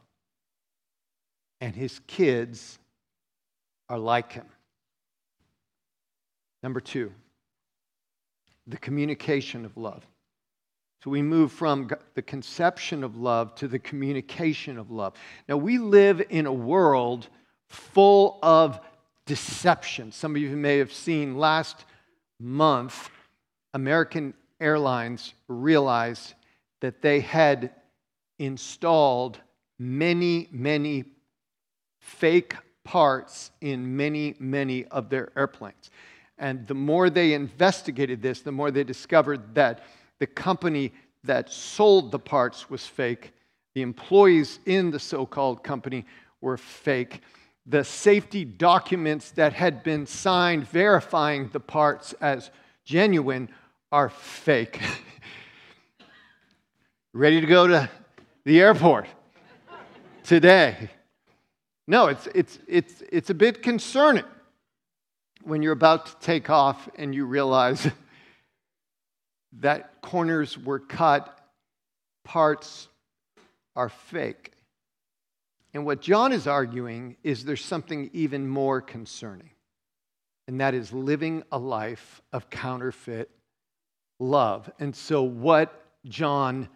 and 1.61 1.76
His 1.76 2.00
kids 2.07 2.78
are 3.90 3.99
like 3.99 4.33
Him. 4.33 4.47
Number 6.62 6.81
two, 6.81 7.12
the 8.66 8.78
communication 8.78 9.66
of 9.66 9.76
love. 9.76 10.02
So 11.06 11.10
we 11.10 11.22
move 11.22 11.52
from 11.52 11.88
the 12.14 12.22
conception 12.22 13.04
of 13.04 13.16
love 13.16 13.54
to 13.56 13.68
the 13.68 13.78
communication 13.78 14.76
of 14.76 14.90
love. 14.90 15.14
Now, 15.48 15.56
we 15.56 15.78
live 15.78 16.20
in 16.30 16.46
a 16.46 16.52
world 16.52 17.28
full 17.68 18.40
of 18.42 18.80
deception. 19.25 20.10
Some 20.10 20.34
of 20.34 20.42
you 20.42 20.56
may 20.56 20.78
have 20.78 20.92
seen 20.92 21.38
last 21.38 21.84
month, 22.40 23.08
American 23.72 24.34
Airlines 24.60 25.32
realized 25.46 26.34
that 26.80 27.02
they 27.02 27.20
had 27.20 27.70
installed 28.40 29.38
many, 29.78 30.48
many 30.50 31.04
fake 32.00 32.56
parts 32.82 33.52
in 33.60 33.96
many, 33.96 34.34
many 34.40 34.86
of 34.86 35.08
their 35.08 35.30
airplanes. 35.36 35.88
And 36.36 36.66
the 36.66 36.75
more 36.75 37.10
they 37.10 37.32
investigated 37.32 38.22
this, 38.22 38.40
the 38.40 38.50
more 38.50 38.72
they 38.72 38.82
discovered 38.82 39.54
that 39.54 39.84
the 40.18 40.26
company 40.26 40.92
that 41.25 41.50
sold 41.50 42.12
the 42.12 42.18
parts 42.18 42.70
was 42.70 42.87
fake 42.87 43.32
The 43.75 43.82
employees 43.82 44.58
in 44.64 44.90
the 44.90 44.99
so 44.99 45.26
called 45.26 45.62
company 45.62 46.06
were 46.40 46.56
fake. 46.56 47.20
The 47.66 47.85
safety 47.85 48.44
documents 48.44 49.32
that 49.32 49.52
had 49.52 49.82
been 49.82 50.06
signed 50.06 50.66
verifying 50.68 51.50
the 51.52 51.61
parts 51.61 52.14
as 52.20 52.50
genuine 52.85 53.49
are 53.92 54.08
fake. 54.08 54.80
Ready 57.12 57.40
to 57.40 57.46
go 57.46 57.66
to 57.66 57.90
the 58.44 58.61
airport 58.61 59.08
today? 60.23 60.90
No, 61.87 62.06
it's, 62.06 62.28
it's, 62.35 62.58
it's, 62.66 63.02
it's 63.12 63.30
a 63.30 63.35
bit 63.35 63.62
concerning 63.62 64.25
when 65.42 65.62
you're 65.62 65.73
about 65.73 66.06
to 66.06 66.16
take 66.20 66.50
off 66.50 66.88
and 66.96 67.14
you 67.14 67.25
realize 67.25 67.88
that 69.61 70.00
corners 70.03 70.59
were 70.59 70.79
cut, 70.79 71.41
parts 72.25 72.88
are 73.75 73.88
fake. 73.88 74.53
And 75.75 75.85
what 75.85 76.00
John 76.00 76.33
is 76.33 76.47
arguing 76.47 77.17
is 77.23 77.45
there's 77.45 77.65
something 77.65 78.11
even 78.12 78.49
more 78.49 78.81
concerning, 78.81 79.50
and 80.49 80.61
that 80.61 80.75
is 80.75 80.93
living 80.93 81.43
a 81.53 81.59
life 81.59 82.23
of 82.33 82.49
counterfeit 82.49 83.31
love. 84.19 84.71
And 84.79 84.97
so, 84.97 85.23
what 85.23 85.85
John 86.07 86.69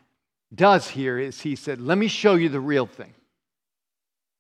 does 0.55 0.89
here 0.89 1.19
is 1.19 1.41
he 1.41 1.57
said, 1.57 1.81
Let 1.81 1.97
me 1.97 2.09
show 2.09 2.35
you 2.35 2.49
the 2.49 2.61
real 2.61 2.87
thing. 2.87 3.15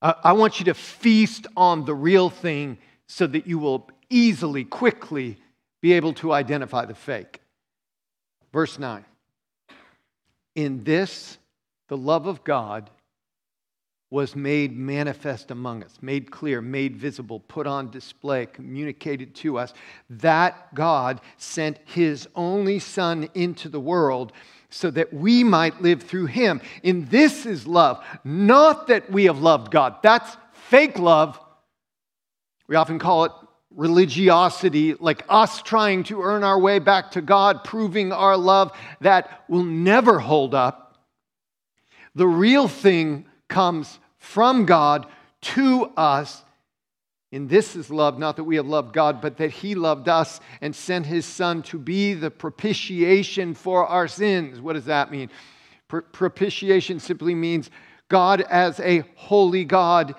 I 0.02 0.32
want 0.32 0.60
you 0.60 0.64
to 0.66 0.74
feast 0.74 1.46
on 1.56 1.84
the 1.84 1.94
real 1.94 2.30
thing 2.30 2.78
so 3.06 3.26
that 3.26 3.46
you 3.46 3.58
will 3.58 3.90
easily, 4.08 4.64
quickly 4.64 5.36
be 5.82 5.92
able 5.92 6.14
to 6.14 6.32
identify 6.32 6.86
the 6.86 6.94
fake. 6.94 7.40
Verse 8.52 8.78
9 8.78 9.04
In 10.54 10.84
this, 10.84 11.38
the 11.88 11.96
love 11.96 12.26
of 12.26 12.44
God 12.44 12.90
was 14.10 14.34
made 14.34 14.76
manifest 14.76 15.52
among 15.52 15.84
us, 15.84 15.96
made 16.02 16.32
clear, 16.32 16.60
made 16.60 16.96
visible, 16.96 17.38
put 17.40 17.66
on 17.66 17.90
display, 17.90 18.44
communicated 18.44 19.34
to 19.36 19.56
us, 19.56 19.72
that 20.08 20.74
God 20.74 21.20
sent 21.36 21.78
his 21.84 22.28
only 22.34 22.80
Son 22.80 23.28
into 23.34 23.68
the 23.68 23.78
world 23.78 24.32
so 24.68 24.90
that 24.90 25.14
we 25.14 25.44
might 25.44 25.80
live 25.80 26.02
through 26.02 26.26
him. 26.26 26.60
In 26.82 27.06
this 27.06 27.46
is 27.46 27.68
love, 27.68 28.04
not 28.24 28.88
that 28.88 29.10
we 29.10 29.24
have 29.24 29.38
loved 29.38 29.70
God. 29.70 29.96
That's 30.02 30.36
fake 30.52 30.98
love. 30.98 31.38
We 32.66 32.74
often 32.76 32.98
call 32.98 33.24
it 33.24 33.32
religiosity, 33.74 34.94
like 34.94 35.24
us 35.28 35.62
trying 35.62 36.04
to 36.04 36.22
earn 36.22 36.44
our 36.44 36.58
way 36.58 36.78
back 36.78 37.12
to 37.12 37.20
God, 37.20 37.64
proving 37.64 38.12
our 38.12 38.36
love, 38.36 38.72
that 39.00 39.44
will 39.48 39.64
never 39.64 40.18
hold 40.18 40.54
up. 40.54 40.98
The 42.14 42.26
real 42.26 42.68
thing 42.68 43.26
comes 43.48 43.98
from 44.18 44.66
God 44.66 45.06
to 45.42 45.86
us. 45.96 46.42
And 47.32 47.48
this 47.48 47.76
is 47.76 47.90
love, 47.90 48.18
not 48.18 48.36
that 48.36 48.44
we 48.44 48.56
have 48.56 48.66
loved 48.66 48.92
God, 48.92 49.20
but 49.20 49.36
that 49.36 49.52
He 49.52 49.76
loved 49.76 50.08
us 50.08 50.40
and 50.60 50.74
sent 50.74 51.06
His 51.06 51.24
Son 51.24 51.62
to 51.64 51.78
be 51.78 52.12
the 52.14 52.30
propitiation 52.30 53.54
for 53.54 53.86
our 53.86 54.08
sins. 54.08 54.60
What 54.60 54.72
does 54.72 54.86
that 54.86 55.12
mean? 55.12 55.30
propitiation 56.12 57.00
simply 57.00 57.34
means 57.34 57.68
God, 58.08 58.42
as 58.42 58.78
a 58.80 59.02
holy 59.14 59.64
God, 59.64 60.14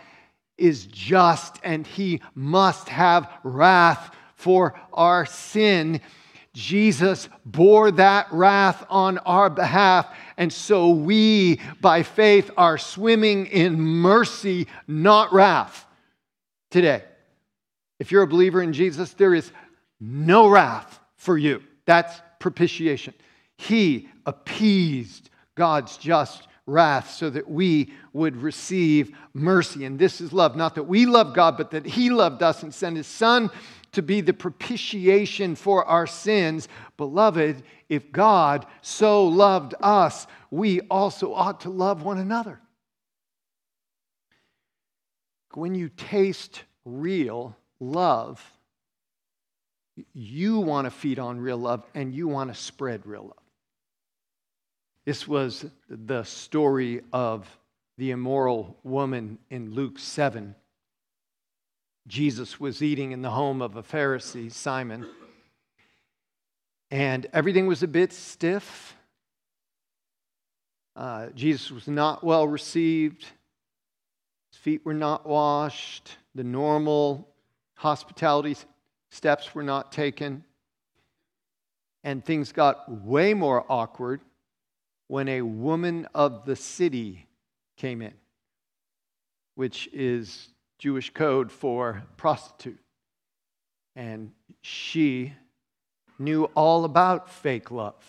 is 0.57 0.85
just 0.85 1.59
and 1.63 1.85
He 1.85 2.21
must 2.35 2.89
have 2.89 3.31
wrath 3.43 4.15
for 4.35 4.79
our 4.93 5.25
sin. 5.25 6.01
Jesus 6.53 7.29
bore 7.45 7.91
that 7.91 8.27
wrath 8.31 8.85
on 8.89 9.17
our 9.19 9.49
behalf. 9.49 10.13
And 10.37 10.51
so 10.51 10.89
we, 10.89 11.59
by 11.79 12.03
faith, 12.03 12.51
are 12.57 12.77
swimming 12.77 13.45
in 13.45 13.79
mercy, 13.79 14.67
not 14.87 15.31
wrath 15.31 15.85
today. 16.69 17.03
If 17.99 18.11
you're 18.11 18.23
a 18.23 18.27
believer 18.27 18.61
in 18.61 18.73
Jesus, 18.73 19.13
there 19.13 19.35
is 19.35 19.51
no 19.99 20.49
wrath 20.49 20.99
for 21.15 21.37
you. 21.37 21.61
That's 21.85 22.19
propitiation. 22.39 23.13
He 23.57 24.09
appeased 24.25 25.29
God's 25.55 25.97
just 25.97 26.47
wrath 26.71 27.11
so 27.11 27.29
that 27.29 27.49
we 27.49 27.93
would 28.13 28.35
receive 28.37 29.15
mercy. 29.33 29.85
And 29.85 29.99
this 29.99 30.21
is 30.21 30.31
love, 30.31 30.55
not 30.55 30.75
that 30.75 30.83
we 30.83 31.05
love 31.05 31.33
God, 31.33 31.57
but 31.57 31.71
that 31.71 31.85
He 31.85 32.09
loved 32.09 32.41
us 32.41 32.63
and 32.63 32.73
sent 32.73 32.97
His 32.97 33.07
Son 33.07 33.49
to 33.91 34.01
be 34.01 34.21
the 34.21 34.33
propitiation 34.33 35.55
for 35.55 35.85
our 35.85 36.07
sins. 36.07 36.67
Beloved, 36.97 37.63
if 37.89 38.11
God 38.11 38.65
so 38.81 39.25
loved 39.27 39.75
us, 39.81 40.27
we 40.49 40.81
also 40.81 41.33
ought 41.33 41.61
to 41.61 41.69
love 41.69 42.03
one 42.03 42.17
another. 42.17 42.59
When 45.53 45.75
you 45.75 45.89
taste 45.89 46.63
real 46.85 47.57
love, 47.79 48.41
you 50.13 50.59
want 50.59 50.85
to 50.85 50.91
feed 50.91 51.19
on 51.19 51.39
real 51.39 51.57
love 51.57 51.83
and 51.93 52.13
you 52.13 52.27
want 52.27 52.53
to 52.53 52.59
spread 52.59 53.05
real 53.05 53.23
love. 53.23 53.40
This 55.05 55.27
was 55.27 55.65
the 55.89 56.23
story 56.23 57.01
of 57.11 57.47
the 57.97 58.11
immoral 58.11 58.77
woman 58.83 59.39
in 59.49 59.73
Luke 59.73 59.97
7 59.97 60.55
Jesus 62.07 62.59
was 62.59 62.81
eating 62.81 63.11
in 63.11 63.21
the 63.21 63.29
home 63.29 63.61
of 63.61 63.75
a 63.75 63.83
Pharisee, 63.83 64.51
Simon, 64.51 65.07
and 66.89 67.27
everything 67.31 67.67
was 67.67 67.83
a 67.83 67.87
bit 67.87 68.11
stiff. 68.11 68.95
Uh, 70.95 71.27
Jesus 71.35 71.71
was 71.71 71.87
not 71.87 72.23
well 72.23 72.47
received. 72.47 73.21
His 74.51 74.59
feet 74.59 74.83
were 74.83 74.95
not 74.95 75.27
washed. 75.27 76.17
The 76.33 76.43
normal 76.43 77.29
hospitality 77.75 78.57
steps 79.11 79.53
were 79.53 79.63
not 79.63 79.91
taken. 79.91 80.43
And 82.03 82.25
things 82.25 82.51
got 82.51 82.91
way 82.91 83.35
more 83.35 83.63
awkward 83.69 84.21
when 85.11 85.27
a 85.27 85.41
woman 85.41 86.07
of 86.15 86.45
the 86.45 86.55
city 86.55 87.27
came 87.75 88.01
in, 88.01 88.13
which 89.55 89.89
is 89.91 90.47
Jewish 90.79 91.09
code 91.09 91.51
for 91.51 92.01
prostitute. 92.15 92.79
And 93.93 94.31
she 94.61 95.33
knew 96.17 96.45
all 96.55 96.85
about 96.85 97.29
fake 97.29 97.71
love. 97.71 98.01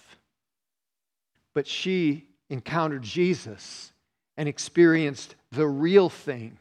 But 1.55 1.67
she 1.67 2.29
encountered 2.51 3.03
Jesus 3.03 3.91
and 4.37 4.49
experienced 4.49 5.35
the 5.51 5.67
real 5.67 6.09
thing. 6.09 6.57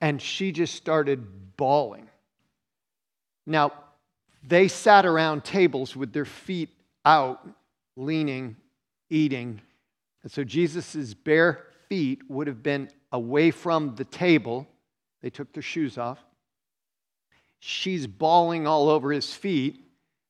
And 0.00 0.20
she 0.20 0.50
just 0.50 0.74
started 0.74 1.56
bawling. 1.56 2.08
Now, 3.46 3.72
they 4.42 4.66
sat 4.66 5.06
around 5.06 5.44
tables 5.44 5.94
with 5.94 6.12
their 6.12 6.24
feet 6.24 6.70
out, 7.04 7.48
leaning, 7.96 8.56
eating. 9.10 9.60
And 10.22 10.32
so 10.32 10.44
Jesus' 10.44 11.14
bare 11.14 11.66
feet 11.88 12.22
would 12.28 12.46
have 12.46 12.62
been 12.62 12.90
away 13.12 13.50
from 13.50 13.94
the 13.94 14.04
table 14.04 14.66
they 15.22 15.30
took 15.30 15.52
their 15.52 15.62
shoes 15.62 15.98
off. 15.98 16.18
She's 17.60 18.06
bawling 18.06 18.66
all 18.66 18.88
over 18.88 19.10
his 19.12 19.34
feet. 19.34 19.84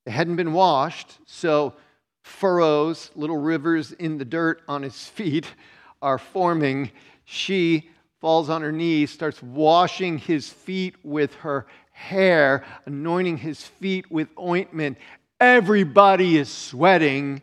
They 0.07 0.13
hadn't 0.13 0.37
been 0.37 0.55
washed, 0.55 1.19
so 1.27 1.75
furrows, 2.23 3.11
little 3.15 3.37
rivers 3.37 3.93
in 3.93 4.19
the 4.19 4.25
dirt 4.25 4.63
on 4.69 4.83
his 4.83 5.05
feet 5.09 5.47
are 6.01 6.19
forming. 6.19 6.91
She 7.25 7.91
falls 8.21 8.49
on 8.49 8.63
her 8.63 8.73
knees, 8.73 9.11
starts 9.11 9.43
washing 9.43 10.19
his 10.19 10.49
feet 10.49 10.95
with 11.05 11.35
her 11.37 11.67
hair, 11.93 12.65
anointing 12.87 13.39
his 13.39 13.63
feet 13.63 14.11
with 14.11 14.29
ointment. 14.39 14.97
Everybody 15.41 16.37
is 16.37 16.49
sweating 16.49 17.43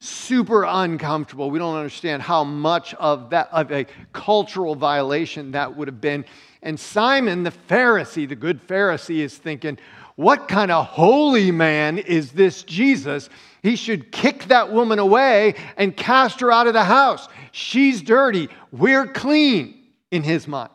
super 0.00 0.64
uncomfortable. 0.64 1.50
We 1.50 1.58
don't 1.58 1.76
understand 1.76 2.22
how 2.22 2.44
much 2.44 2.94
of 2.94 3.30
that 3.30 3.48
of 3.52 3.72
a 3.72 3.86
cultural 4.12 4.74
violation 4.74 5.52
that 5.52 5.76
would 5.76 5.88
have 5.88 6.00
been. 6.00 6.24
And 6.62 6.78
Simon 6.78 7.42
the 7.42 7.52
Pharisee, 7.68 8.28
the 8.28 8.36
good 8.36 8.66
Pharisee 8.66 9.18
is 9.18 9.36
thinking, 9.36 9.78
what 10.16 10.48
kind 10.48 10.70
of 10.70 10.86
holy 10.86 11.50
man 11.50 11.98
is 11.98 12.32
this 12.32 12.64
Jesus? 12.64 13.28
He 13.62 13.76
should 13.76 14.10
kick 14.10 14.46
that 14.46 14.72
woman 14.72 14.98
away 14.98 15.54
and 15.76 15.96
cast 15.96 16.40
her 16.40 16.50
out 16.50 16.66
of 16.66 16.74
the 16.74 16.84
house. 16.84 17.28
She's 17.52 18.02
dirty. 18.02 18.48
We're 18.72 19.06
clean 19.06 19.84
in 20.10 20.22
his 20.22 20.48
mind. 20.48 20.70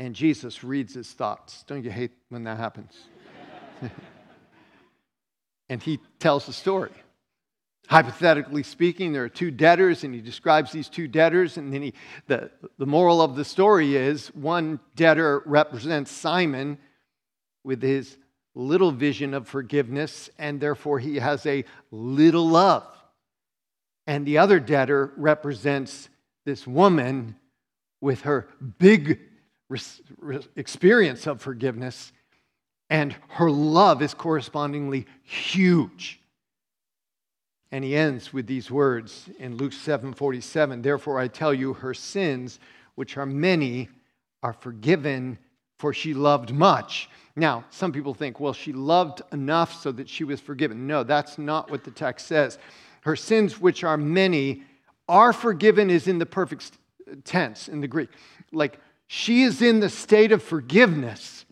And 0.00 0.14
Jesus 0.14 0.62
reads 0.62 0.94
his 0.94 1.12
thoughts. 1.12 1.64
Don't 1.66 1.84
you 1.84 1.90
hate 1.90 2.12
when 2.28 2.44
that 2.44 2.58
happens? 2.58 2.92
and 5.68 5.82
he 5.82 6.00
tells 6.18 6.46
the 6.46 6.52
story. 6.52 6.90
Hypothetically 7.88 8.62
speaking, 8.62 9.12
there 9.12 9.24
are 9.24 9.30
two 9.30 9.50
debtors, 9.50 10.04
and 10.04 10.14
he 10.14 10.20
describes 10.20 10.72
these 10.72 10.90
two 10.90 11.08
debtors. 11.08 11.56
And 11.56 11.72
then 11.72 11.82
he, 11.82 11.94
the, 12.26 12.50
the 12.76 12.86
moral 12.86 13.22
of 13.22 13.34
the 13.34 13.44
story 13.44 13.96
is 13.96 14.28
one 14.34 14.78
debtor 14.94 15.42
represents 15.46 16.10
Simon 16.10 16.78
with 17.64 17.82
his 17.82 18.18
little 18.54 18.90
vision 18.90 19.32
of 19.32 19.48
forgiveness, 19.48 20.28
and 20.38 20.60
therefore 20.60 20.98
he 20.98 21.16
has 21.16 21.46
a 21.46 21.64
little 21.90 22.46
love. 22.46 22.86
And 24.06 24.26
the 24.26 24.38
other 24.38 24.60
debtor 24.60 25.12
represents 25.16 26.08
this 26.44 26.66
woman 26.66 27.36
with 28.00 28.22
her 28.22 28.48
big 28.78 29.20
experience 30.56 31.26
of 31.26 31.40
forgiveness, 31.40 32.12
and 32.90 33.14
her 33.28 33.50
love 33.50 34.02
is 34.02 34.14
correspondingly 34.14 35.06
huge. 35.22 36.20
And 37.70 37.84
he 37.84 37.94
ends 37.94 38.32
with 38.32 38.46
these 38.46 38.70
words 38.70 39.28
in 39.38 39.56
Luke 39.56 39.72
7:47, 39.72 40.82
Therefore, 40.82 41.18
I 41.18 41.28
tell 41.28 41.52
you, 41.52 41.74
her 41.74 41.92
sins, 41.92 42.58
which 42.94 43.16
are 43.16 43.26
many, 43.26 43.88
are 44.42 44.54
forgiven, 44.54 45.38
for 45.78 45.92
she 45.92 46.14
loved 46.14 46.52
much. 46.52 47.10
Now, 47.36 47.64
some 47.70 47.92
people 47.92 48.14
think, 48.14 48.40
well, 48.40 48.52
she 48.52 48.72
loved 48.72 49.22
enough 49.32 49.80
so 49.80 49.92
that 49.92 50.08
she 50.08 50.24
was 50.24 50.40
forgiven. 50.40 50.86
No, 50.86 51.04
that's 51.04 51.38
not 51.38 51.70
what 51.70 51.84
the 51.84 51.90
text 51.90 52.26
says. 52.26 52.58
Her 53.02 53.14
sins, 53.14 53.60
which 53.60 53.84
are 53.84 53.96
many, 53.96 54.62
are 55.08 55.32
forgiven, 55.32 55.90
is 55.90 56.08
in 56.08 56.18
the 56.18 56.26
perfect 56.26 56.72
tense 57.24 57.68
in 57.68 57.80
the 57.80 57.88
Greek. 57.88 58.08
Like, 58.50 58.80
she 59.06 59.42
is 59.42 59.62
in 59.62 59.80
the 59.80 59.88
state 59.88 60.32
of 60.32 60.42
forgiveness, 60.42 61.44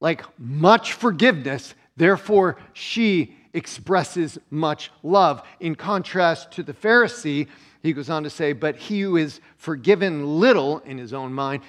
like 0.00 0.22
much 0.38 0.92
forgiveness. 0.92 1.74
Therefore, 1.96 2.58
she 2.72 3.36
expresses 3.52 4.38
much 4.50 4.90
love. 5.02 5.42
In 5.60 5.74
contrast 5.74 6.52
to 6.52 6.62
the 6.62 6.74
Pharisee, 6.74 7.48
he 7.82 7.92
goes 7.92 8.10
on 8.10 8.24
to 8.24 8.30
say, 8.30 8.52
But 8.52 8.76
he 8.76 9.00
who 9.00 9.16
is 9.16 9.40
forgiven 9.56 10.40
little 10.40 10.80
in 10.80 10.98
his 10.98 11.12
own 11.12 11.32
mind 11.32 11.62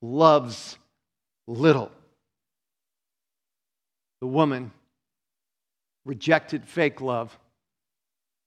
loves 0.00 0.78
little. 1.46 1.90
The 4.20 4.26
woman 4.26 4.72
rejected 6.04 6.66
fake 6.66 7.00
love, 7.00 7.36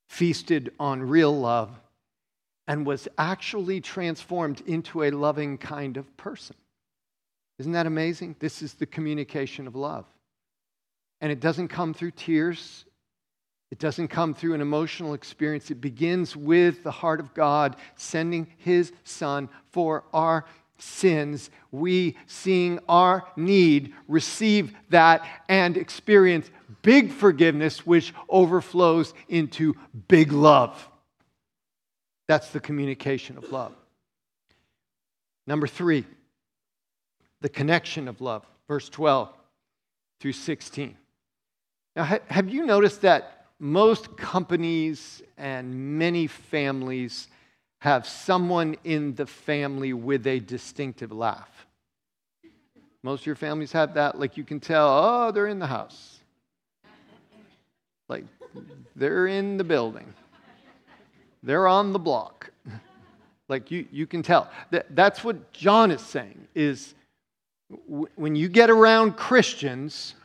feasted 0.07 0.71
on 0.79 1.03
real 1.03 1.37
love, 1.37 1.79
and 2.67 2.85
was 2.85 3.07
actually 3.17 3.81
transformed 3.81 4.61
into 4.65 5.03
a 5.03 5.11
loving 5.11 5.57
kind 5.57 5.97
of 5.97 6.15
person. 6.17 6.55
Isn't 7.59 7.73
that 7.73 7.85
amazing? 7.85 8.37
This 8.39 8.61
is 8.61 8.73
the 8.73 8.85
communication 8.85 9.67
of 9.67 9.75
love. 9.75 10.05
And 11.21 11.31
it 11.31 11.41
doesn't 11.41 11.67
come 11.67 11.93
through 11.93 12.11
tears. 12.11 12.85
It 13.69 13.79
doesn't 13.79 14.07
come 14.07 14.33
through 14.33 14.53
an 14.53 14.61
emotional 14.61 15.13
experience. 15.13 15.69
It 15.69 15.81
begins 15.81 16.35
with 16.35 16.83
the 16.83 16.91
heart 16.91 17.19
of 17.19 17.33
God 17.33 17.75
sending 17.95 18.47
his 18.57 18.93
son 19.03 19.49
for 19.71 20.05
our 20.13 20.45
sins. 20.77 21.49
We, 21.71 22.17
seeing 22.25 22.79
our 22.87 23.25
need, 23.35 23.93
receive 24.07 24.73
that 24.89 25.27
and 25.49 25.75
experience 25.75 26.49
big 26.81 27.11
forgiveness, 27.11 27.85
which 27.85 28.13
overflows 28.29 29.13
into 29.27 29.75
big 30.07 30.31
love. 30.31 30.87
That's 32.29 32.49
the 32.51 32.61
communication 32.61 33.37
of 33.37 33.51
love. 33.51 33.73
Number 35.45 35.67
three, 35.67 36.05
the 37.41 37.49
connection 37.49 38.07
of 38.07 38.21
love, 38.21 38.45
verse 38.67 38.89
12 38.89 39.29
through 40.19 40.33
16. 40.33 40.97
Now, 41.95 42.03
have 42.27 42.49
you 42.49 42.65
noticed 42.65 43.01
that 43.01 43.45
most 43.59 44.15
companies 44.17 45.21
and 45.37 45.97
many 45.97 46.27
families 46.27 47.27
have 47.79 48.07
someone 48.07 48.75
in 48.83 49.15
the 49.15 49.25
family 49.25 49.93
with 49.93 50.27
a 50.27 50.39
distinctive 50.39 51.11
laugh? 51.11 51.67
Most 53.03 53.21
of 53.21 53.25
your 53.27 53.35
families 53.35 53.71
have 53.71 53.93
that. 53.93 54.19
Like 54.19 54.37
you 54.37 54.43
can 54.43 54.59
tell, 54.59 54.87
oh, 54.87 55.31
they're 55.31 55.47
in 55.47 55.59
the 55.59 55.67
house. 55.67 56.19
Like 58.09 58.25
they're 58.95 59.27
in 59.27 59.57
the 59.57 59.63
building. 59.63 60.13
They're 61.43 61.67
on 61.67 61.93
the 61.93 61.99
block. 61.99 62.51
Like 63.47 63.71
you, 63.71 63.87
you 63.91 64.05
can 64.05 64.21
tell. 64.21 64.47
That, 64.69 64.95
that's 64.95 65.23
what 65.23 65.51
John 65.51 65.89
is 65.89 66.01
saying 66.01 66.47
is 66.53 66.93
when 67.87 68.35
you 68.35 68.49
get 68.49 68.69
around 68.69 69.15
Christians, 69.15 70.15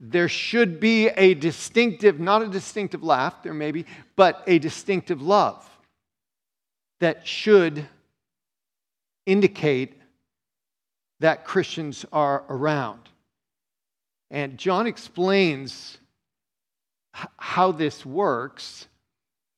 there 0.00 0.28
should 0.28 0.80
be 0.80 1.08
a 1.08 1.34
distinctive, 1.34 2.18
not 2.18 2.42
a 2.42 2.48
distinctive 2.48 3.02
laugh, 3.02 3.42
there 3.42 3.54
may 3.54 3.70
be, 3.70 3.86
but 4.16 4.42
a 4.46 4.58
distinctive 4.58 5.22
love 5.22 5.68
that 7.00 7.26
should 7.26 7.86
indicate 9.26 9.94
that 11.20 11.44
Christians 11.44 12.04
are 12.12 12.44
around. 12.48 13.08
And 14.30 14.58
John 14.58 14.86
explains 14.86 15.98
how 17.12 17.72
this 17.72 18.04
works 18.04 18.86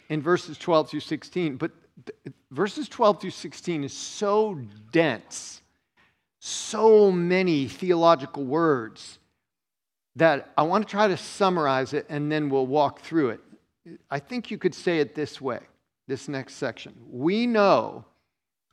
in 0.08 0.20
verses 0.20 0.58
12 0.58 0.90
through 0.90 1.00
16, 1.00 1.56
but 1.56 1.70
verses 2.50 2.88
12 2.88 3.20
through 3.20 3.30
16 3.30 3.84
is 3.84 3.92
so 3.92 4.60
dense, 4.92 5.62
so 6.46 7.10
many 7.10 7.66
theological 7.68 8.44
words 8.44 9.18
that 10.16 10.52
I 10.58 10.64
want 10.64 10.86
to 10.86 10.90
try 10.90 11.08
to 11.08 11.16
summarize 11.16 11.94
it 11.94 12.04
and 12.10 12.30
then 12.30 12.50
we'll 12.50 12.66
walk 12.66 13.00
through 13.00 13.30
it. 13.30 13.40
I 14.10 14.18
think 14.18 14.50
you 14.50 14.58
could 14.58 14.74
say 14.74 14.98
it 14.98 15.14
this 15.14 15.40
way 15.40 15.60
this 16.06 16.28
next 16.28 16.56
section. 16.56 16.92
We 17.10 17.46
know 17.46 18.04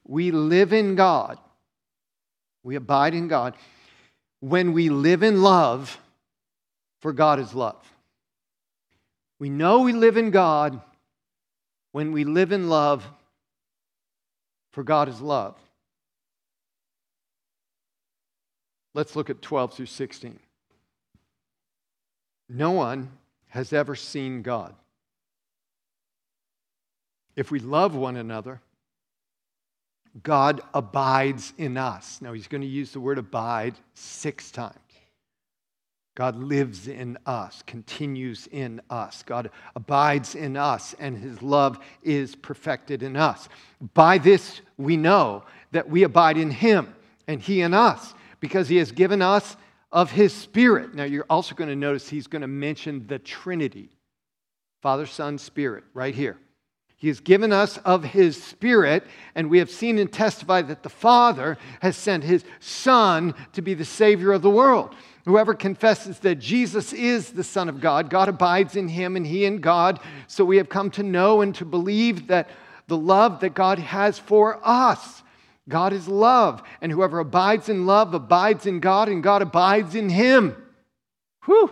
we 0.06 0.32
live 0.32 0.74
in 0.74 0.96
God, 0.96 1.40
we 2.62 2.76
abide 2.76 3.14
in 3.14 3.30
God 3.30 3.56
when 4.42 4.74
we 4.74 4.90
live 4.90 5.24
in 5.24 5.42
love, 5.42 5.98
for 7.00 7.14
God 7.14 7.40
is 7.40 7.54
love. 7.54 7.82
We 9.40 9.50
know 9.50 9.80
we 9.80 9.94
live 9.94 10.18
in 10.18 10.30
God 10.30 10.82
when 11.94 12.12
we 12.12 12.26
live 12.26 12.52
in 12.52 12.68
love, 12.68 13.10
for 14.74 14.84
God 14.84 15.08
is 15.08 15.22
love. 15.22 15.56
Let's 18.94 19.16
look 19.16 19.30
at 19.30 19.42
12 19.42 19.74
through 19.74 19.86
16. 19.86 20.40
No 22.50 22.72
one 22.72 23.12
has 23.50 23.72
ever 23.72 23.96
seen 23.96 24.42
God. 24.42 24.76
If 27.36 27.52
we 27.52 27.60
love 27.60 27.96
one 27.96 28.18
another, 28.18 28.62
God 30.24 30.62
abides 30.74 31.54
in 31.58 31.78
us. 31.78 32.22
Now, 32.22 32.34
he's 32.34 32.48
going 32.48 32.62
to 32.62 32.68
use 32.68 32.92
the 32.92 33.00
word 33.00 33.18
abide 33.18 33.76
six 33.94 34.52
times. 34.52 34.76
God 36.14 36.36
lives 36.36 36.90
in 36.90 37.18
us, 37.26 37.64
continues 37.66 38.48
in 38.52 38.82
us. 38.90 39.24
God 39.24 39.50
abides 39.78 40.36
in 40.36 40.58
us, 40.58 40.94
and 41.00 41.18
his 41.18 41.42
love 41.42 41.80
is 42.04 42.36
perfected 42.36 43.02
in 43.02 43.16
us. 43.16 43.48
By 43.94 44.18
this, 44.18 44.60
we 44.78 44.98
know 44.98 45.44
that 45.72 45.90
we 45.90 46.04
abide 46.04 46.38
in 46.38 46.52
him 46.52 46.94
and 47.28 47.40
he 47.42 47.62
in 47.62 47.74
us, 47.74 48.14
because 48.42 48.68
he 48.68 48.78
has 48.78 48.92
given 48.92 49.22
us 49.22 49.56
of 49.94 50.12
his 50.12 50.34
Spirit. 50.34 50.94
Now, 50.94 51.06
you're 51.06 51.26
also 51.30 51.56
going 51.56 51.70
to 51.70 51.76
notice 51.76 52.10
he's 52.10 52.28
going 52.28 52.42
to 52.42 52.48
mention 52.48 53.08
the 53.08 53.20
Trinity 53.20 53.90
Father, 54.82 55.06
Son, 55.06 55.38
Spirit, 55.38 55.84
right 55.94 56.16
here. 56.16 56.38
He 56.96 57.08
has 57.08 57.20
given 57.20 57.54
us 57.54 57.78
of 57.80 58.04
his 58.04 58.42
Spirit, 58.42 59.04
and 59.36 59.50
we 59.50 59.60
have 59.60 59.70
seen 59.70 60.00
and 60.00 60.12
testified 60.12 60.68
that 60.68 60.82
the 60.82 60.90
Father 60.90 61.58
has 61.82 61.96
sent 61.96 62.24
his 62.24 62.44
Son 62.60 63.36
to 63.54 63.62
be 63.62 63.76
the 63.76 63.86
Savior 63.86 64.32
of 64.32 64.42
the 64.42 64.50
world. 64.50 64.96
Whoever 65.26 65.54
confesses 65.54 66.20
that 66.20 66.36
Jesus 66.36 66.94
is 66.94 67.32
the 67.32 67.44
Son 67.44 67.70
of 67.70 67.80
God, 67.80 68.10
God 68.10 68.28
abides 68.28 68.76
in 68.76 68.88
him 68.88 69.16
and 69.16 69.26
he 69.26 69.46
in 69.46 69.62
God. 69.62 70.00
So 70.26 70.44
we 70.44 70.58
have 70.58 70.70
come 70.70 70.90
to 70.92 71.04
know 71.04 71.42
and 71.42 71.54
to 71.56 71.66
believe 71.66 72.28
that 72.28 72.50
the 72.88 72.98
love 72.98 73.40
that 73.42 73.54
God 73.54 73.78
has 73.78 74.18
for 74.18 74.60
us 74.64 75.22
God 75.70 75.94
is 75.94 76.08
love, 76.08 76.64
and 76.82 76.92
whoever 76.92 77.20
abides 77.20 77.70
in 77.70 77.86
love 77.86 78.14
abides 78.14 78.66
in 78.66 78.80
God, 78.80 79.10
and 79.10 79.22
God 79.22 79.42
abides 79.42 79.96
in 79.96 80.10
him. 80.10 80.56
Whew! 81.46 81.72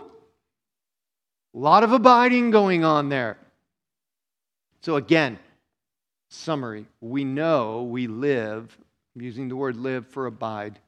A 1.54 1.58
lot 1.58 1.82
of 1.82 1.92
abiding 1.92 2.50
going 2.50 2.84
on 2.84 3.08
there. 3.08 3.36
So, 4.82 4.96
again, 4.96 5.38
summary 6.28 6.86
we 7.00 7.24
know 7.24 7.82
we 7.82 8.06
live, 8.06 8.76
I'm 9.14 9.22
using 9.22 9.48
the 9.48 9.56
word 9.56 9.76
live 9.76 10.06
for 10.06 10.26
abide. 10.26 10.78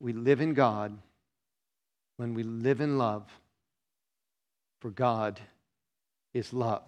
We 0.00 0.12
live 0.12 0.40
in 0.40 0.54
God 0.54 0.96
when 2.16 2.34
we 2.34 2.42
live 2.42 2.80
in 2.80 2.98
love, 2.98 3.24
for 4.80 4.90
God 4.90 5.40
is 6.32 6.52
love. 6.52 6.84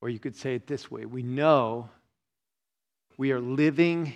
Or 0.00 0.08
you 0.08 0.18
could 0.18 0.34
say 0.34 0.54
it 0.54 0.66
this 0.66 0.90
way 0.90 1.04
we 1.04 1.22
know 1.22 1.88
we 3.22 3.30
are 3.30 3.38
living 3.38 4.12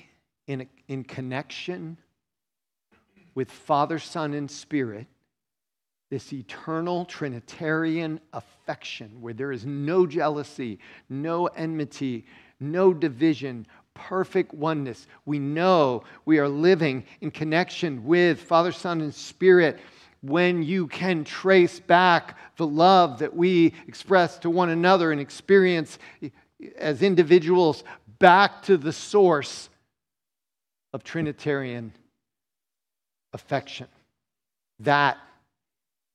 in, 0.49 0.67
in 0.89 1.05
connection 1.05 1.97
with 3.37 3.49
Father, 3.49 4.01
Son, 4.01 4.35
and 4.35 4.51
Spirit, 4.51 5.07
this 6.11 6.33
eternal 6.33 7.05
Trinitarian 7.05 8.19
affection 8.33 9.21
where 9.21 9.33
there 9.33 9.53
is 9.53 9.65
no 9.65 10.09
jealousy, 10.09 10.81
no 11.09 11.47
enmity, 11.47 12.27
no 12.59 12.93
division, 12.93 13.65
perfect 13.95 14.53
oneness. 14.53 15.07
We 15.25 15.39
know 15.39 16.03
we 16.25 16.41
are 16.41 16.49
living 16.49 17.05
in 17.21 17.31
connection 17.31 18.05
with 18.05 18.41
Father, 18.41 18.73
Son, 18.73 19.01
and 19.01 19.15
Spirit 19.15 19.79
when 20.23 20.65
you 20.65 20.89
can 20.89 21.23
trace 21.23 21.79
back 21.79 22.37
the 22.57 22.67
love 22.67 23.21
that 23.21 23.37
we 23.37 23.73
express 23.87 24.37
to 24.41 24.51
one 24.51 24.71
another 24.71 25.13
and 25.13 25.21
experience 25.21 26.01
as 26.77 27.03
individuals 27.03 27.85
back 28.19 28.63
to 28.63 28.77
the 28.77 28.93
source 28.93 29.69
of 30.93 31.05
Trinitarian 31.05 31.93
affection. 33.33 33.89
That 34.81 35.19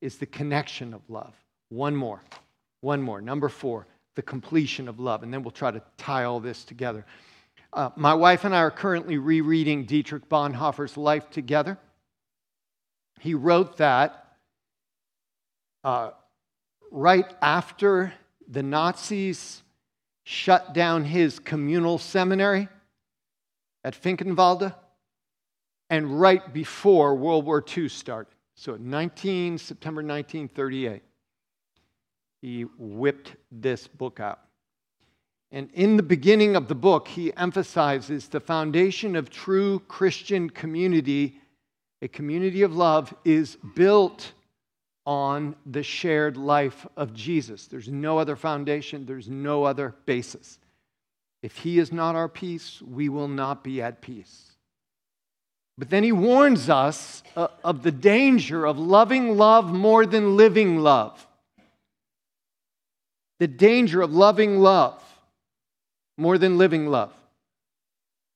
is 0.01 0.17
the 0.17 0.25
connection 0.25 0.93
of 0.93 1.01
love. 1.09 1.33
One 1.69 1.95
more. 1.95 2.21
One 2.81 3.01
more. 3.01 3.21
Number 3.21 3.49
four, 3.49 3.87
the 4.15 4.21
completion 4.21 4.87
of 4.87 4.99
love. 4.99 5.23
And 5.23 5.33
then 5.33 5.43
we'll 5.43 5.51
try 5.51 5.71
to 5.71 5.81
tie 5.97 6.23
all 6.23 6.39
this 6.39 6.63
together. 6.63 7.05
Uh, 7.73 7.89
my 7.95 8.13
wife 8.13 8.43
and 8.43 8.55
I 8.55 8.59
are 8.59 8.71
currently 8.71 9.17
rereading 9.17 9.85
Dietrich 9.85 10.27
Bonhoeffer's 10.27 10.97
Life 10.97 11.29
Together. 11.29 11.77
He 13.19 13.33
wrote 13.33 13.77
that 13.77 14.35
uh, 15.83 16.11
right 16.89 17.31
after 17.41 18.13
the 18.47 18.63
Nazis 18.63 19.63
shut 20.23 20.73
down 20.73 21.03
his 21.03 21.39
communal 21.39 21.97
seminary 21.97 22.67
at 23.83 23.95
Finkenwalde 23.95 24.73
and 25.89 26.19
right 26.19 26.53
before 26.53 27.15
World 27.15 27.45
War 27.45 27.63
II 27.75 27.89
started. 27.89 28.33
So 28.55 28.77
19 28.77 29.57
September 29.57 30.01
1938 30.01 31.01
he 32.41 32.63
whipped 32.77 33.35
this 33.51 33.87
book 33.87 34.19
out. 34.19 34.39
And 35.51 35.69
in 35.73 35.97
the 35.97 36.03
beginning 36.03 36.55
of 36.55 36.67
the 36.67 36.75
book, 36.75 37.07
he 37.07 37.35
emphasizes 37.35 38.27
the 38.27 38.39
foundation 38.39 39.15
of 39.15 39.29
true 39.29 39.79
Christian 39.87 40.49
community, 40.49 41.39
a 42.01 42.07
community 42.07 42.63
of 42.63 42.75
love, 42.75 43.13
is 43.25 43.57
built 43.75 44.31
on 45.05 45.55
the 45.65 45.83
shared 45.83 46.37
life 46.37 46.85
of 46.95 47.13
Jesus. 47.13 47.67
There's 47.67 47.87
no 47.87 48.17
other 48.17 48.35
foundation, 48.35 49.05
there's 49.05 49.27
no 49.27 49.63
other 49.63 49.95
basis. 50.05 50.59
If 51.41 51.57
he 51.57 51.79
is 51.79 51.91
not 51.91 52.15
our 52.15 52.29
peace, 52.29 52.81
we 52.81 53.09
will 53.09 53.27
not 53.27 53.63
be 53.63 53.81
at 53.81 54.01
peace. 54.01 54.51
But 55.77 55.89
then 55.89 56.03
he 56.03 56.11
warns 56.11 56.69
us 56.69 57.23
uh, 57.35 57.47
of 57.63 57.81
the 57.81 57.91
danger 57.91 58.65
of 58.65 58.77
loving 58.77 59.37
love 59.37 59.73
more 59.73 60.05
than 60.05 60.37
living 60.37 60.77
love 60.77 61.27
the 63.41 63.47
danger 63.47 64.03
of 64.03 64.13
loving 64.13 64.59
love 64.59 65.03
more 66.15 66.37
than 66.37 66.59
living 66.59 66.85
love. 66.85 67.11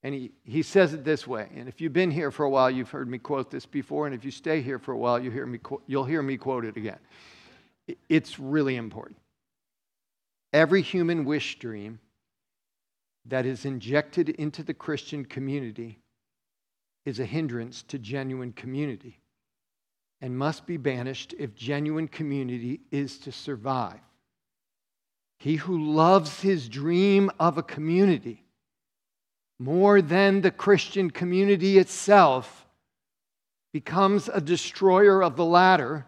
And 0.05 0.13
he, 0.13 0.31
he 0.43 0.61
says 0.61 0.93
it 0.93 1.03
this 1.03 1.25
way. 1.25 1.49
And 1.55 1.67
if 1.67 1.81
you've 1.81 1.91
been 1.91 2.11
here 2.11 2.29
for 2.29 2.43
a 2.43 2.49
while, 2.49 2.69
you've 2.69 2.91
heard 2.91 3.09
me 3.09 3.17
quote 3.17 3.49
this 3.49 3.65
before. 3.65 4.05
And 4.05 4.13
if 4.13 4.23
you 4.23 4.29
stay 4.29 4.61
here 4.61 4.77
for 4.77 4.91
a 4.91 4.97
while, 4.97 5.19
you 5.19 5.31
hear 5.31 5.47
me, 5.47 5.57
you'll 5.87 6.03
hear 6.03 6.21
me 6.21 6.37
quote 6.37 6.63
it 6.63 6.77
again. 6.77 6.99
It's 8.07 8.37
really 8.37 8.75
important. 8.75 9.17
Every 10.53 10.83
human 10.83 11.25
wish 11.25 11.57
dream 11.57 11.97
that 13.25 13.47
is 13.47 13.65
injected 13.65 14.29
into 14.29 14.61
the 14.61 14.75
Christian 14.75 15.25
community 15.25 15.97
is 17.03 17.19
a 17.19 17.25
hindrance 17.25 17.81
to 17.87 17.97
genuine 17.97 18.53
community 18.53 19.19
and 20.21 20.37
must 20.37 20.67
be 20.67 20.77
banished 20.77 21.33
if 21.39 21.55
genuine 21.55 22.07
community 22.07 22.81
is 22.91 23.17
to 23.17 23.31
survive. 23.31 24.01
He 25.39 25.55
who 25.55 25.95
loves 25.95 26.41
his 26.41 26.69
dream 26.69 27.31
of 27.39 27.57
a 27.57 27.63
community 27.63 28.44
more 29.59 30.01
than 30.01 30.41
the 30.41 30.51
Christian 30.51 31.09
community 31.09 31.77
itself 31.77 32.65
becomes 33.71 34.29
a 34.29 34.41
destroyer 34.41 35.23
of 35.23 35.35
the 35.35 35.45
latter, 35.45 36.05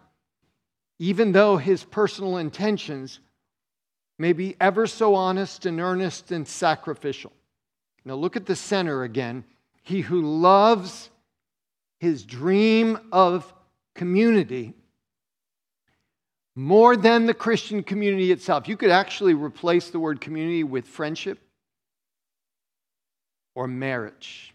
even 0.98 1.32
though 1.32 1.56
his 1.56 1.84
personal 1.84 2.36
intentions 2.36 3.20
may 4.18 4.32
be 4.32 4.56
ever 4.60 4.86
so 4.86 5.14
honest 5.14 5.66
and 5.66 5.80
earnest 5.80 6.30
and 6.32 6.46
sacrificial. 6.46 7.32
Now, 8.04 8.14
look 8.14 8.36
at 8.36 8.46
the 8.46 8.56
center 8.56 9.02
again. 9.02 9.44
He 9.82 10.00
who 10.00 10.22
loves 10.22 11.10
his 12.00 12.24
dream 12.24 12.98
of 13.12 13.52
community 13.94 14.74
more 16.54 16.96
than 16.96 17.26
the 17.26 17.34
Christian 17.34 17.82
community 17.82 18.32
itself. 18.32 18.66
You 18.66 18.76
could 18.76 18.90
actually 18.90 19.34
replace 19.34 19.90
the 19.90 20.00
word 20.00 20.20
community 20.20 20.64
with 20.64 20.86
friendship 20.86 21.38
or 23.58 23.66
marriage. 23.66 24.54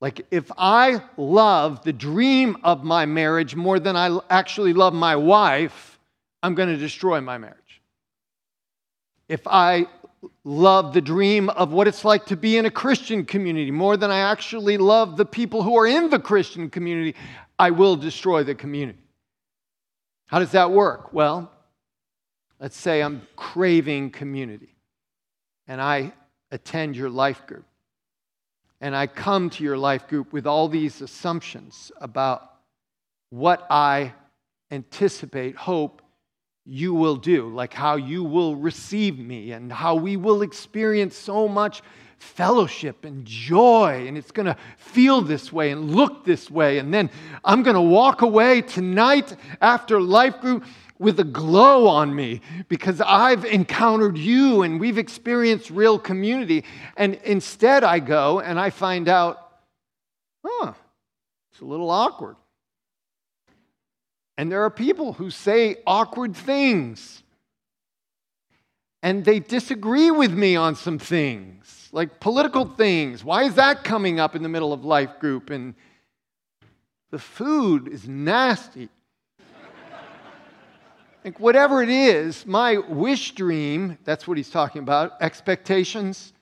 Like, 0.00 0.24
if 0.30 0.50
I 0.56 1.02
love 1.18 1.84
the 1.84 1.92
dream 1.92 2.56
of 2.64 2.82
my 2.82 3.04
marriage 3.04 3.54
more 3.54 3.78
than 3.78 3.94
I 3.94 4.18
actually 4.30 4.72
love 4.72 4.94
my 4.94 5.16
wife, 5.16 5.98
I'm 6.42 6.54
going 6.54 6.70
to 6.70 6.78
destroy 6.78 7.20
my 7.20 7.36
marriage. 7.36 7.82
If 9.28 9.46
I 9.46 9.86
love 10.44 10.94
the 10.94 11.02
dream 11.02 11.50
of 11.50 11.74
what 11.74 11.86
it's 11.86 12.06
like 12.06 12.24
to 12.26 12.38
be 12.38 12.56
in 12.56 12.64
a 12.64 12.70
Christian 12.70 13.26
community 13.26 13.70
more 13.70 13.98
than 13.98 14.10
I 14.10 14.20
actually 14.20 14.78
love 14.78 15.18
the 15.18 15.26
people 15.26 15.62
who 15.62 15.76
are 15.76 15.86
in 15.86 16.08
the 16.08 16.18
Christian 16.18 16.70
community, 16.70 17.14
I 17.58 17.68
will 17.68 17.96
destroy 17.96 18.44
the 18.44 18.54
community. 18.54 19.04
How 20.24 20.38
does 20.38 20.52
that 20.52 20.70
work? 20.70 21.12
Well, 21.12 21.52
let's 22.58 22.78
say 22.78 23.02
I'm 23.02 23.26
craving 23.36 24.12
community 24.12 24.74
and 25.68 25.82
I 25.82 26.14
attend 26.52 26.94
your 26.94 27.10
life 27.10 27.44
group. 27.46 27.64
And 28.80 28.94
I 28.94 29.08
come 29.08 29.50
to 29.50 29.64
your 29.64 29.76
life 29.78 30.06
group 30.06 30.32
with 30.32 30.46
all 30.46 30.68
these 30.68 31.00
assumptions 31.00 31.90
about 32.00 32.48
what 33.30 33.66
I 33.70 34.12
anticipate, 34.70 35.56
hope 35.56 36.02
you 36.64 36.94
will 36.94 37.16
do, 37.16 37.48
like 37.48 37.74
how 37.74 37.96
you 37.96 38.22
will 38.22 38.54
receive 38.54 39.18
me 39.18 39.52
and 39.52 39.72
how 39.72 39.96
we 39.96 40.16
will 40.16 40.42
experience 40.42 41.16
so 41.16 41.48
much 41.48 41.82
fellowship 42.18 43.04
and 43.04 43.24
joy, 43.24 44.04
and 44.06 44.16
it's 44.16 44.30
going 44.30 44.46
to 44.46 44.56
feel 44.76 45.20
this 45.20 45.52
way 45.52 45.72
and 45.72 45.90
look 45.90 46.24
this 46.24 46.50
way. 46.50 46.78
And 46.78 46.94
then 46.94 47.10
I'm 47.44 47.62
going 47.62 47.74
to 47.74 47.80
walk 47.80 48.22
away 48.22 48.62
tonight 48.62 49.34
after 49.60 50.00
life 50.00 50.40
group 50.40 50.64
with 50.98 51.18
a 51.20 51.24
glow 51.24 51.86
on 51.86 52.14
me 52.14 52.40
because 52.68 53.00
I've 53.00 53.44
encountered 53.44 54.16
you 54.16 54.62
and 54.62 54.80
we've 54.80 54.98
experienced 54.98 55.70
real 55.70 55.98
community. 55.98 56.64
And 56.96 57.14
instead, 57.24 57.84
I 57.84 57.98
go 57.98 58.40
and 58.40 58.58
I 58.58 58.70
find 58.70 59.08
out, 59.08 59.38
huh, 60.44 60.72
it's 61.50 61.60
a 61.60 61.64
little 61.64 61.90
awkward. 61.90 62.36
And 64.38 64.50
there 64.50 64.62
are 64.64 64.70
people 64.70 65.12
who 65.12 65.30
say 65.30 65.76
awkward 65.86 66.36
things. 66.36 67.22
And 69.02 69.24
they 69.24 69.40
disagree 69.40 70.10
with 70.10 70.32
me 70.32 70.54
on 70.54 70.76
some 70.76 70.98
things 70.98 71.82
like 71.92 72.18
political 72.20 72.64
things. 72.64 73.22
Why 73.22 73.44
is 73.44 73.54
that 73.54 73.84
coming 73.84 74.18
up 74.18 74.34
in 74.34 74.42
the 74.42 74.48
middle 74.48 74.72
of 74.72 74.84
life 74.84 75.20
group? 75.20 75.50
And 75.50 75.74
the 77.10 77.18
food 77.18 77.88
is 77.88 78.08
nasty. 78.08 78.88
Like, 81.24 81.38
whatever 81.38 81.82
it 81.82 81.88
is, 81.88 82.44
my 82.46 82.78
wish 82.78 83.34
dream, 83.34 83.98
that's 84.04 84.26
what 84.26 84.36
he's 84.36 84.50
talking 84.50 84.82
about, 84.82 85.12
expectations, 85.20 86.32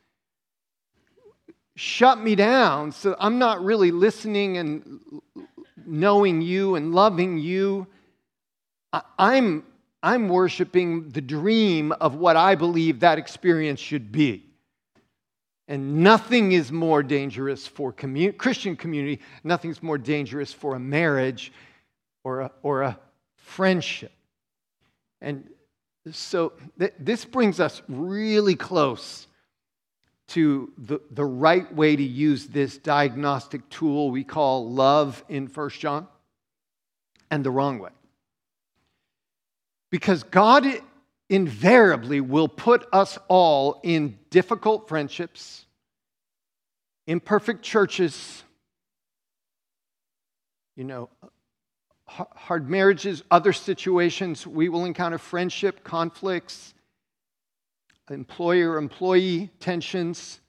shut 1.77 2.21
me 2.21 2.35
down. 2.35 2.93
So 2.93 3.14
I'm 3.19 3.38
not 3.38 3.62
really 3.62 3.90
listening 3.90 4.57
and 4.57 5.01
knowing 5.87 6.40
you 6.40 6.77
and 6.77 6.95
loving 6.95 7.38
you. 7.38 7.87
I'm, 9.19 9.64
I'm 10.03 10.29
worshiping 10.29 11.11
the 11.11 11.21
dream 11.21 11.93
of 11.93 12.14
what 12.14 12.37
I 12.37 12.55
believe 12.55 13.01
that 13.01 13.19
experience 13.19 13.81
should 13.81 14.11
be. 14.11 14.47
And 15.69 16.03
nothing 16.03 16.53
is 16.53 16.73
more 16.73 17.03
dangerous 17.03 17.66
for 17.66 17.93
commun- 17.93 18.33
Christian 18.33 18.77
community, 18.77 19.21
nothing's 19.45 19.83
more 19.83 19.99
dangerous 19.99 20.53
for 20.53 20.75
a 20.75 20.81
marriage 20.81 21.53
or 22.25 22.40
a, 22.40 22.51
or 22.62 22.83
a 22.83 22.99
friendship. 23.37 24.12
And 25.21 25.49
so 26.13 26.53
th- 26.79 26.95
this 26.99 27.25
brings 27.25 27.61
us 27.61 27.83
really 27.89 28.57
close 28.57 29.27
to 30.29 30.73
the, 30.79 31.01
the 31.11 31.25
right 31.25 31.73
way 31.75 31.97
to 31.97 32.03
use 32.03 32.47
this 32.47 32.79
diagnostic 32.79 33.69
tool 33.69 34.11
we 34.11 34.23
call 34.25 34.71
love 34.71 35.25
in 35.29 35.49
First 35.49 35.81
John 35.81 36.07
and 37.31 37.45
the 37.45 37.51
wrong 37.51 37.79
way. 37.79 37.91
Because 39.91 40.23
God 40.23 40.67
invariably 41.29 42.21
will 42.21 42.49
put 42.49 42.87
us 42.93 43.19
all 43.29 43.81
in 43.83 44.19
difficult 44.31 44.89
friendships, 44.89 45.65
imperfect 47.07 47.63
churches, 47.63 48.45
you 50.77 50.85
know, 50.85 51.09
hard 52.11 52.68
marriages, 52.68 53.23
other 53.31 53.53
situations. 53.53 54.46
We 54.46 54.68
will 54.68 54.85
encounter 54.85 55.18
friendship, 55.18 55.85
conflicts, 55.85 56.75
employer 58.11 58.77
employee 58.77 59.51
tensions. 59.61 60.40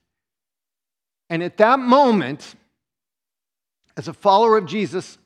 And 1.30 1.44
at 1.44 1.58
that 1.58 1.80
moment, 1.80 2.56
as 3.96 4.08
a 4.08 4.14
follower 4.14 4.58
of 4.58 4.66
Jesus, 4.66 5.18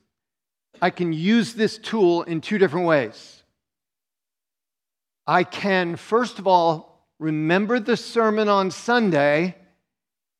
I 0.80 0.90
can 0.90 1.12
use 1.12 1.54
this 1.54 1.78
tool 1.78 2.22
in 2.22 2.40
two 2.40 2.58
different 2.58 2.86
ways. 2.86 3.42
I 5.26 5.42
can, 5.44 5.96
first 5.96 6.38
of 6.38 6.46
all, 6.46 7.06
remember 7.18 7.80
the 7.80 7.96
sermon 7.96 8.48
on 8.48 8.70
Sunday 8.70 9.56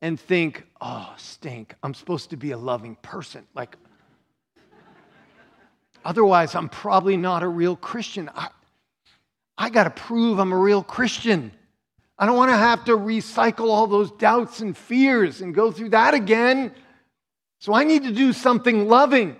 and 0.02 0.20
think, 0.20 0.64
oh, 0.80 1.12
stink, 1.16 1.74
I'm 1.82 1.94
supposed 1.94 2.30
to 2.30 2.37
be 2.37 2.50
a 2.50 2.59
loving 2.59 2.96
person. 2.96 3.46
Like, 3.54 3.76
otherwise, 6.07 6.55
I'm 6.55 6.69
probably 6.69 7.16
not 7.16 7.42
a 7.42 7.49
real 7.49 7.77
Christian. 7.77 8.31
I, 8.35 8.49
I 9.59 9.71
got 9.71 9.85
to 9.85 9.90
prove 9.90 10.38
I'm 10.38 10.53
a 10.53 10.59
real 10.59 10.83
Christian. 10.83 11.53
I 12.19 12.27
don't 12.27 12.37
want 12.37 12.51
to 12.51 12.57
have 12.57 12.85
to 12.87 12.92
recycle 12.92 13.69
all 13.69 13.87
those 13.87 14.12
doubts 14.12 14.61
and 14.61 14.77
fears 14.77 15.40
and 15.40 15.55
go 15.55 15.71
through 15.71 15.90
that 15.90 16.14
again. 16.14 16.73
So 17.59 17.75
I 17.75 17.85
need 17.85 18.05
to 18.05 18.12
do 18.12 18.33
something 18.33 18.88
loving. 18.88 19.37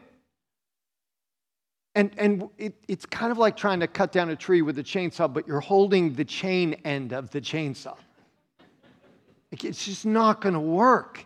And, 1.95 2.11
and 2.19 2.49
it, 2.59 2.75
it's 2.89 3.07
kind 3.07 3.31
of 3.31 3.39
like 3.39 3.57
trying 3.57 3.81
to 3.81 3.87
cut 3.87 4.13
down 4.13 4.29
a 4.31 4.37
tree 4.37 4.63
with 4.63 4.79
a 4.79 4.83
chainsaw, 4.83 5.33
but 5.33 5.47
you're 5.47 5.61
holding 5.61 6.15
the 6.15 6.25
chain 6.25 6.75
end 6.85 7.13
of 7.13 7.31
the 7.31 7.41
chainsaw. 7.41 7.97
It's 9.53 9.85
just 9.85 10.05
not 10.05 10.41
going 10.41 10.55
to 10.55 10.61
work. 10.61 11.26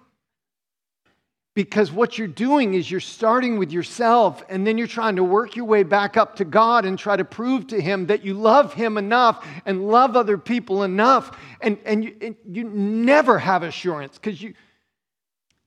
Because 1.60 1.92
what 1.92 2.16
you're 2.16 2.26
doing 2.26 2.72
is 2.72 2.90
you're 2.90 3.00
starting 3.00 3.58
with 3.58 3.70
yourself 3.70 4.42
and 4.48 4.66
then 4.66 4.78
you're 4.78 4.86
trying 4.86 5.16
to 5.16 5.22
work 5.22 5.56
your 5.56 5.66
way 5.66 5.82
back 5.82 6.16
up 6.16 6.36
to 6.36 6.46
God 6.46 6.86
and 6.86 6.98
try 6.98 7.16
to 7.16 7.24
prove 7.24 7.66
to 7.66 7.78
Him 7.78 8.06
that 8.06 8.24
you 8.24 8.32
love 8.32 8.72
Him 8.72 8.96
enough 8.96 9.46
and 9.66 9.86
love 9.86 10.16
other 10.16 10.38
people 10.38 10.84
enough. 10.84 11.38
And, 11.60 11.76
and, 11.84 12.02
you, 12.02 12.16
and 12.22 12.36
you 12.50 12.64
never 12.64 13.38
have 13.38 13.62
assurance 13.62 14.16
because 14.16 14.40
you 14.40 14.54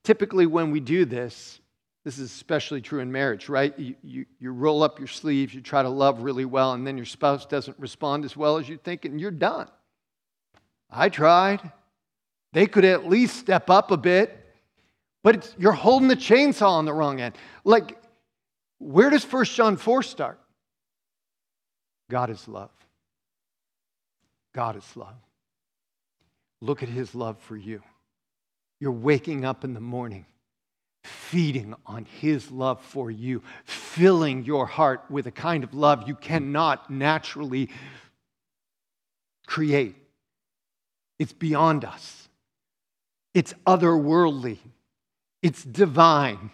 typically, 0.02 0.46
when 0.46 0.72
we 0.72 0.80
do 0.80 1.04
this, 1.04 1.60
this 2.02 2.18
is 2.18 2.32
especially 2.32 2.80
true 2.80 2.98
in 2.98 3.12
marriage, 3.12 3.48
right? 3.48 3.78
You, 3.78 3.94
you, 4.02 4.26
you 4.40 4.50
roll 4.50 4.82
up 4.82 4.98
your 4.98 5.06
sleeves, 5.06 5.54
you 5.54 5.60
try 5.60 5.84
to 5.84 5.88
love 5.88 6.22
really 6.22 6.44
well, 6.44 6.72
and 6.72 6.84
then 6.84 6.96
your 6.96 7.06
spouse 7.06 7.46
doesn't 7.46 7.78
respond 7.78 8.24
as 8.24 8.36
well 8.36 8.56
as 8.56 8.68
you 8.68 8.78
think, 8.78 9.04
and 9.04 9.20
you're 9.20 9.30
done. 9.30 9.68
I 10.90 11.08
tried. 11.08 11.60
They 12.52 12.66
could 12.66 12.84
at 12.84 13.08
least 13.08 13.36
step 13.36 13.70
up 13.70 13.92
a 13.92 13.96
bit. 13.96 14.43
But 15.24 15.54
you're 15.58 15.72
holding 15.72 16.06
the 16.06 16.16
chainsaw 16.16 16.68
on 16.68 16.84
the 16.84 16.92
wrong 16.92 17.20
end. 17.20 17.34
Like, 17.64 17.98
where 18.78 19.08
does 19.08 19.24
1 19.24 19.44
John 19.46 19.78
4 19.78 20.02
start? 20.02 20.38
God 22.10 22.28
is 22.28 22.46
love. 22.46 22.70
God 24.54 24.76
is 24.76 24.96
love. 24.96 25.16
Look 26.60 26.82
at 26.82 26.90
his 26.90 27.14
love 27.14 27.38
for 27.38 27.56
you. 27.56 27.82
You're 28.80 28.92
waking 28.92 29.46
up 29.46 29.64
in 29.64 29.72
the 29.72 29.80
morning, 29.80 30.26
feeding 31.04 31.74
on 31.86 32.04
his 32.20 32.50
love 32.50 32.82
for 32.82 33.10
you, 33.10 33.42
filling 33.64 34.44
your 34.44 34.66
heart 34.66 35.04
with 35.08 35.26
a 35.26 35.30
kind 35.30 35.64
of 35.64 35.72
love 35.72 36.06
you 36.06 36.16
cannot 36.16 36.90
naturally 36.90 37.70
create. 39.46 39.96
It's 41.18 41.32
beyond 41.32 41.86
us, 41.86 42.28
it's 43.32 43.54
otherworldly. 43.66 44.58
It's 45.44 45.62
divine. 45.62 46.50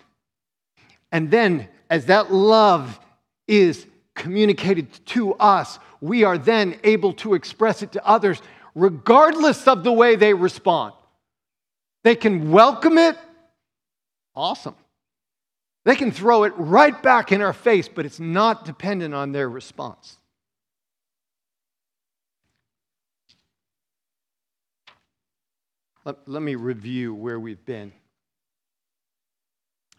And 1.12 1.30
then, 1.30 1.68
as 1.88 2.06
that 2.06 2.32
love 2.32 2.98
is 3.46 3.86
communicated 4.16 4.92
to 5.06 5.34
us, 5.34 5.78
we 6.00 6.24
are 6.24 6.36
then 6.36 6.76
able 6.82 7.12
to 7.12 7.34
express 7.34 7.84
it 7.84 7.92
to 7.92 8.04
others, 8.04 8.42
regardless 8.74 9.68
of 9.68 9.84
the 9.84 9.92
way 9.92 10.16
they 10.16 10.34
respond. 10.34 10.94
They 12.02 12.16
can 12.16 12.50
welcome 12.50 12.98
it, 12.98 13.16
awesome. 14.34 14.74
They 15.84 15.94
can 15.94 16.10
throw 16.10 16.42
it 16.42 16.52
right 16.56 17.00
back 17.00 17.30
in 17.30 17.42
our 17.42 17.52
face, 17.52 17.88
but 17.88 18.04
it's 18.04 18.18
not 18.18 18.64
dependent 18.64 19.14
on 19.14 19.30
their 19.30 19.48
response. 19.48 20.16
Let, 26.04 26.16
let 26.26 26.42
me 26.42 26.56
review 26.56 27.14
where 27.14 27.38
we've 27.38 27.64
been 27.64 27.92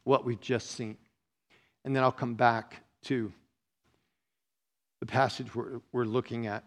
what 0.03 0.25
we've 0.25 0.41
just 0.41 0.71
seen. 0.71 0.97
And 1.83 1.95
then 1.95 2.03
I'll 2.03 2.11
come 2.11 2.35
back 2.35 2.83
to 3.03 3.31
the 4.99 5.05
passage 5.05 5.53
we're, 5.53 5.81
we're 5.91 6.05
looking 6.05 6.47
at. 6.47 6.63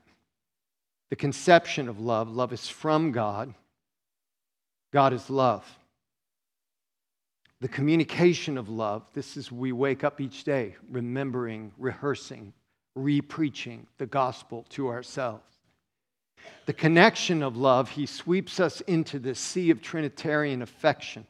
The 1.10 1.16
conception 1.16 1.88
of 1.88 2.00
love 2.00 2.28
love 2.28 2.52
is 2.52 2.68
from 2.68 3.12
God, 3.12 3.54
God 4.92 5.12
is 5.12 5.30
love. 5.30 5.64
The 7.60 7.68
communication 7.68 8.58
of 8.58 8.68
love 8.68 9.02
this 9.14 9.36
is 9.36 9.50
we 9.50 9.72
wake 9.72 10.04
up 10.04 10.20
each 10.20 10.44
day 10.44 10.76
remembering, 10.90 11.72
rehearsing, 11.78 12.52
re 12.94 13.20
preaching 13.20 13.86
the 13.98 14.06
gospel 14.06 14.66
to 14.70 14.88
ourselves. 14.88 15.44
The 16.66 16.72
connection 16.72 17.42
of 17.42 17.56
love, 17.56 17.90
he 17.90 18.06
sweeps 18.06 18.60
us 18.60 18.80
into 18.82 19.18
the 19.18 19.34
sea 19.34 19.70
of 19.70 19.80
Trinitarian 19.80 20.60
affection 20.60 21.26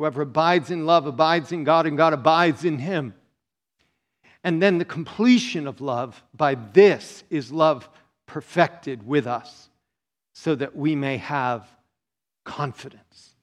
Whoever 0.00 0.22
abides 0.22 0.70
in 0.70 0.86
love 0.86 1.04
abides 1.04 1.52
in 1.52 1.62
God, 1.62 1.84
and 1.84 1.94
God 1.94 2.14
abides 2.14 2.64
in 2.64 2.78
him. 2.78 3.12
And 4.42 4.62
then 4.62 4.78
the 4.78 4.84
completion 4.86 5.66
of 5.66 5.82
love 5.82 6.24
by 6.32 6.54
this 6.54 7.22
is 7.28 7.52
love 7.52 7.86
perfected 8.24 9.06
with 9.06 9.26
us 9.26 9.68
so 10.32 10.54
that 10.54 10.74
we 10.74 10.96
may 10.96 11.18
have 11.18 11.68
confidence. 12.46 13.34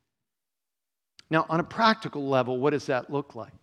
Now, 1.30 1.46
on 1.48 1.60
a 1.60 1.63
practical 1.63 2.28
level, 2.28 2.58
what 2.58 2.72
does 2.72 2.88
that 2.88 3.12
look 3.12 3.36
like? 3.36 3.54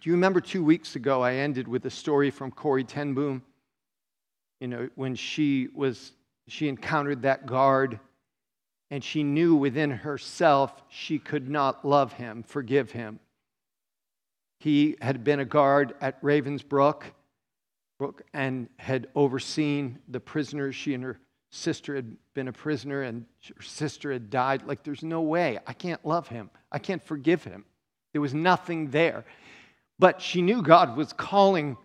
Do 0.00 0.08
you 0.08 0.12
remember 0.12 0.40
two 0.40 0.62
weeks 0.62 0.94
ago 0.94 1.22
I 1.22 1.34
ended 1.34 1.66
with 1.66 1.84
a 1.86 1.90
story 1.90 2.30
from 2.30 2.52
Corrie 2.52 2.84
ten 2.84 3.14
Boom? 3.14 3.42
You 4.60 4.68
know, 4.68 4.88
when 4.94 5.16
she 5.16 5.70
was 5.74 6.12
she 6.46 6.68
encountered 6.68 7.22
that 7.22 7.46
guard 7.46 7.98
and 8.90 9.02
she 9.02 9.22
knew 9.22 9.54
within 9.54 9.90
herself 9.90 10.82
she 10.88 11.18
could 11.18 11.48
not 11.48 11.84
love 11.84 12.12
him, 12.14 12.42
forgive 12.42 12.92
him. 12.92 13.18
He 14.58 14.96
had 15.00 15.24
been 15.24 15.40
a 15.40 15.44
guard 15.44 15.94
at 16.00 16.20
Ravensbrück 16.22 17.02
and 18.32 18.68
had 18.78 19.08
overseen 19.14 19.98
the 20.08 20.20
prisoners. 20.20 20.74
She 20.74 20.94
and 20.94 21.02
her 21.02 21.18
sister 21.50 21.94
had 21.94 22.16
been 22.34 22.48
a 22.48 22.52
prisoner, 22.52 23.02
and 23.02 23.24
her 23.54 23.62
sister 23.62 24.12
had 24.12 24.30
died. 24.30 24.66
Like, 24.66 24.82
there's 24.82 25.02
no 25.02 25.22
way. 25.22 25.58
I 25.66 25.72
can't 25.72 26.04
love 26.04 26.28
him. 26.28 26.50
I 26.70 26.78
can't 26.78 27.02
forgive 27.02 27.44
him. 27.44 27.64
There 28.12 28.20
was 28.20 28.34
nothing 28.34 28.90
there. 28.90 29.24
But 29.98 30.20
she 30.20 30.42
knew 30.42 30.62
God 30.62 30.96
was 30.96 31.12
calling 31.12 31.76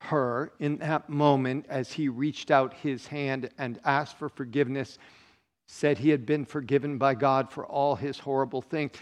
her 0.00 0.52
in 0.60 0.78
that 0.78 1.08
moment 1.08 1.66
as 1.68 1.92
he 1.92 2.08
reached 2.08 2.50
out 2.50 2.72
his 2.74 3.06
hand 3.06 3.50
and 3.58 3.80
asked 3.84 4.16
for 4.16 4.28
forgiveness 4.28 4.98
said 5.68 5.98
he 5.98 6.08
had 6.08 6.26
been 6.26 6.44
forgiven 6.44 6.98
by 6.98 7.14
God 7.14 7.52
for 7.52 7.64
all 7.64 7.94
his 7.94 8.18
horrible 8.18 8.62
things. 8.62 8.92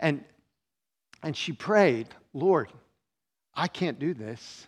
And, 0.00 0.24
and 1.22 1.36
she 1.36 1.52
prayed, 1.52 2.08
Lord, 2.34 2.70
I 3.54 3.68
can't 3.68 3.98
do 3.98 4.12
this. 4.12 4.66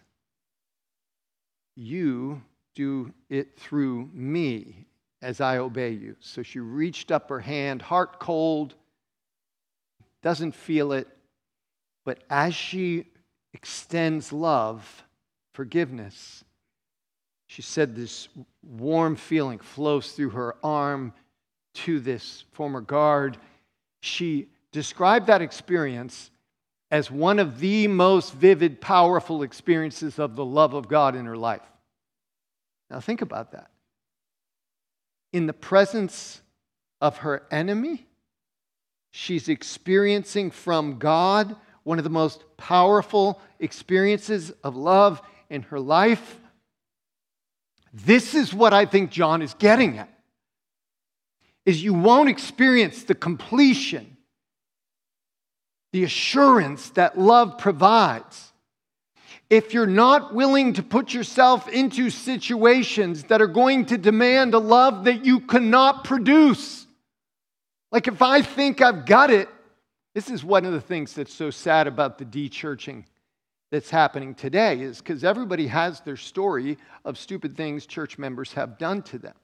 You 1.75 2.41
do 2.75 3.13
it 3.29 3.59
through 3.59 4.09
me 4.15 4.87
as 5.21 5.41
I 5.41 5.59
obey 5.59 5.91
you. 5.91 6.15
So 6.21 6.43
she 6.45 6.61
reached 6.61 7.11
up 7.11 7.29
her 7.29 7.41
hand, 7.41 7.83
heart 7.83 8.21
cold, 8.21 8.75
doesn't 10.23 10.55
feel 10.55 10.93
it, 10.93 11.09
but 12.05 12.23
as 12.31 12.55
she 12.55 13.07
extends 13.53 14.33
love, 14.33 15.05
forgiveness, 15.55 16.45
she 17.49 17.63
said 17.63 17.97
this 17.97 18.29
warm 18.63 19.17
feeling 19.17 19.59
flows 19.59 20.13
through 20.13 20.31
her 20.31 20.55
arm 20.63 21.13
to 21.85 22.01
this 22.01 22.45
former 22.53 22.81
guard, 22.81 23.37
she 24.01 24.49
described 24.73 25.27
that 25.27 25.43
experience 25.43 26.31
as 26.91 27.11
one 27.11 27.39
of 27.39 27.61
the 27.61 27.87
most 27.87 28.33
vivid, 28.35 28.81
powerful 28.81 29.43
experiences 29.43 30.19
of 30.19 30.37
the 30.37 30.45
love 30.45 30.75
of 30.75 30.89
God 30.89 31.15
in 31.15 31.27
her 31.27 31.37
life. 31.37 31.63
Now, 32.91 33.01
think 33.01 33.21
about 33.21 33.53
that. 33.53 33.71
In 35.33 35.47
the 35.47 35.53
presence 35.53 36.41
of 37.01 37.19
her 37.19 37.47
enemy, 37.51 38.07
she's 39.11 39.49
experiencing 39.49 40.51
from 40.51 40.99
God 40.99 41.55
one 41.85 41.99
of 41.99 42.05
the 42.05 42.11
most 42.11 42.45
powerful 42.57 43.41
experiences 43.61 44.51
of 44.65 44.75
love 44.75 45.21
in 45.51 45.63
her 45.63 45.79
life. 45.79 46.39
This 47.93 48.35
is 48.35 48.55
what 48.55 48.73
I 48.73 48.87
think 48.87 49.11
John 49.11 49.43
is 49.43 49.55
getting 49.55 49.99
at 49.99 50.09
is 51.67 51.83
you 51.83 51.95
won't 51.95 52.29
experience 52.29 53.05
the 53.05 53.15
completion, 53.15 54.17
the 55.93 56.05
assurance 56.05 56.91
that 56.91 57.19
love 57.19 57.59
provides 57.59 58.53
if 59.51 59.73
you're 59.73 59.87
not 59.87 60.35
willing 60.35 60.75
to 60.75 60.83
put 60.83 61.15
yourself 61.15 61.69
into 61.69 62.11
situations 62.11 63.25
that 63.25 63.41
are 63.41 63.47
going 63.47 63.87
to 63.87 63.97
demand 63.97 64.53
a 64.53 64.59
love 64.59 65.05
that 65.05 65.25
you 65.25 65.41
cannot 65.41 66.05
produce. 66.05 66.87
Like 67.91 68.09
if 68.09 68.21
I 68.21 68.43
think 68.43 68.83
I've 68.83 69.07
got 69.07 69.31
it, 69.31 69.49
this 70.15 70.29
is 70.29 70.45
one 70.45 70.67
of 70.67 70.73
the 70.73 70.81
things 70.81 71.15
that's 71.15 71.33
so 71.33 71.51
sad 71.51 71.87
about 71.87 72.19
the 72.19 72.25
de 72.25 72.49
churching 72.49 73.07
that's 73.71 73.89
happening 73.89 74.35
today 74.35 74.81
is 74.81 74.99
because 74.99 75.25
everybody 75.25 75.67
has 75.67 76.01
their 76.01 76.17
story 76.17 76.77
of 77.05 77.19
stupid 77.19 77.57
things 77.57 77.87
church 77.87 78.19
members 78.19 78.53
have 78.53 78.79
done 78.79 79.03
to 79.03 79.19
them. 79.19 79.35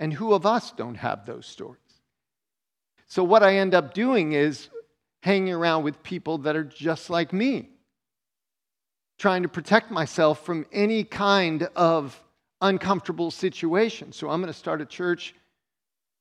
And 0.00 0.12
who 0.14 0.32
of 0.32 0.46
us 0.46 0.72
don't 0.72 0.96
have 0.96 1.26
those 1.26 1.46
stories? 1.46 1.78
So, 3.06 3.22
what 3.22 3.42
I 3.42 3.56
end 3.56 3.74
up 3.74 3.92
doing 3.92 4.32
is 4.32 4.68
hanging 5.22 5.52
around 5.52 5.84
with 5.84 6.02
people 6.02 6.38
that 6.38 6.56
are 6.56 6.64
just 6.64 7.10
like 7.10 7.32
me, 7.32 7.68
trying 9.18 9.42
to 9.42 9.48
protect 9.48 9.90
myself 9.90 10.44
from 10.44 10.64
any 10.72 11.04
kind 11.04 11.64
of 11.76 12.18
uncomfortable 12.62 13.30
situation. 13.30 14.12
So, 14.12 14.30
I'm 14.30 14.40
going 14.40 14.52
to 14.52 14.58
start 14.58 14.80
a 14.80 14.86
church 14.86 15.34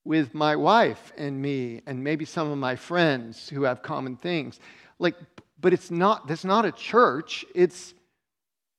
with 0.03 0.33
my 0.33 0.55
wife 0.55 1.13
and 1.17 1.41
me, 1.41 1.81
and 1.85 2.03
maybe 2.03 2.25
some 2.25 2.51
of 2.51 2.57
my 2.57 2.75
friends 2.75 3.47
who 3.47 3.63
have 3.63 3.81
common 3.81 4.17
things. 4.17 4.59
Like, 4.97 5.15
but 5.61 5.71
it's 5.71 5.91
not, 5.91 6.27
that's 6.27 6.45
not 6.45 6.65
a 6.65 6.71
church. 6.71 7.45
It's 7.55 7.93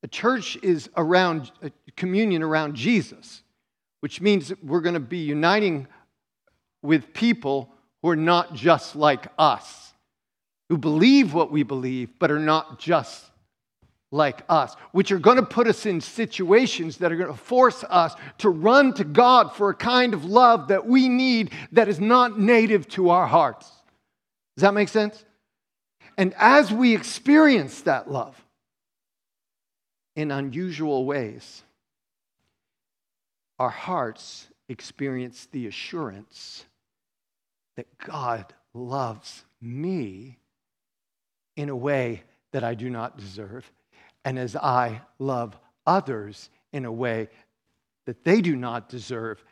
a 0.03 0.09
church 0.09 0.59
is 0.62 0.90
around 0.96 1.53
a 1.62 1.70
communion 1.96 2.42
around 2.42 2.74
Jesus, 2.74 3.42
which 4.01 4.20
means 4.20 4.53
we're 4.62 4.80
going 4.80 4.94
to 4.94 5.01
be 5.01 5.18
uniting 5.18 5.86
with 6.82 7.12
people 7.12 7.70
who 8.03 8.09
are 8.09 8.16
not 8.16 8.55
just 8.55 8.96
like 8.96 9.26
us, 9.38 9.92
who 10.68 10.78
believe 10.78 11.34
what 11.34 11.53
we 11.53 11.62
believe, 11.62 12.11
but 12.18 12.30
are 12.30 12.38
not 12.38 12.78
just 12.78 13.26
like 14.12 14.42
us, 14.48 14.74
which 14.92 15.12
are 15.12 15.18
going 15.18 15.36
to 15.36 15.42
put 15.42 15.68
us 15.68 15.86
in 15.86 16.01
situations 16.01 16.96
that 16.96 17.12
are 17.12 17.16
going 17.16 17.30
to 17.30 17.38
force 17.38 17.84
us 17.88 18.14
to 18.38 18.48
run 18.48 18.92
to 18.94 19.05
God 19.05 19.55
for 19.55 19.70
a 19.70 19.74
kind 19.74 20.14
of 20.14 20.24
love 20.24 20.68
that 20.68 20.86
we 20.86 21.09
need 21.09 21.53
that 21.72 21.88
is 21.88 22.01
not 22.01 22.38
native 22.38 22.88
to 22.88 23.11
our 23.11 23.26
hearts. 23.26 23.70
Does 24.57 24.62
that 24.62 24.74
make 24.74 24.88
sense? 24.88 25.24
And 26.16 26.34
as 26.36 26.72
we 26.72 26.94
experience 26.94 27.82
that 27.82 28.11
love 28.11 28.36
in 30.16 30.30
unusual 30.30 31.05
ways, 31.05 31.62
our 33.61 33.68
hearts 33.68 34.48
experience 34.70 35.46
the 35.52 35.66
assurance 35.66 36.64
that 37.76 37.86
God 37.98 38.52
loves 38.72 39.44
me 39.61 40.38
in 41.56 41.68
a 41.68 41.76
way 41.76 42.22
that 42.52 42.64
I 42.64 42.74
do 42.74 42.88
not 42.88 43.18
deserve, 43.18 43.70
and 44.24 44.38
as 44.38 44.56
I 44.56 45.02
love 45.18 45.58
others 45.86 46.48
in 46.72 46.86
a 46.86 46.92
way 46.92 47.28
that 48.06 48.24
they 48.24 48.40
do 48.40 48.56
not 48.56 48.88
deserve, 48.88 49.44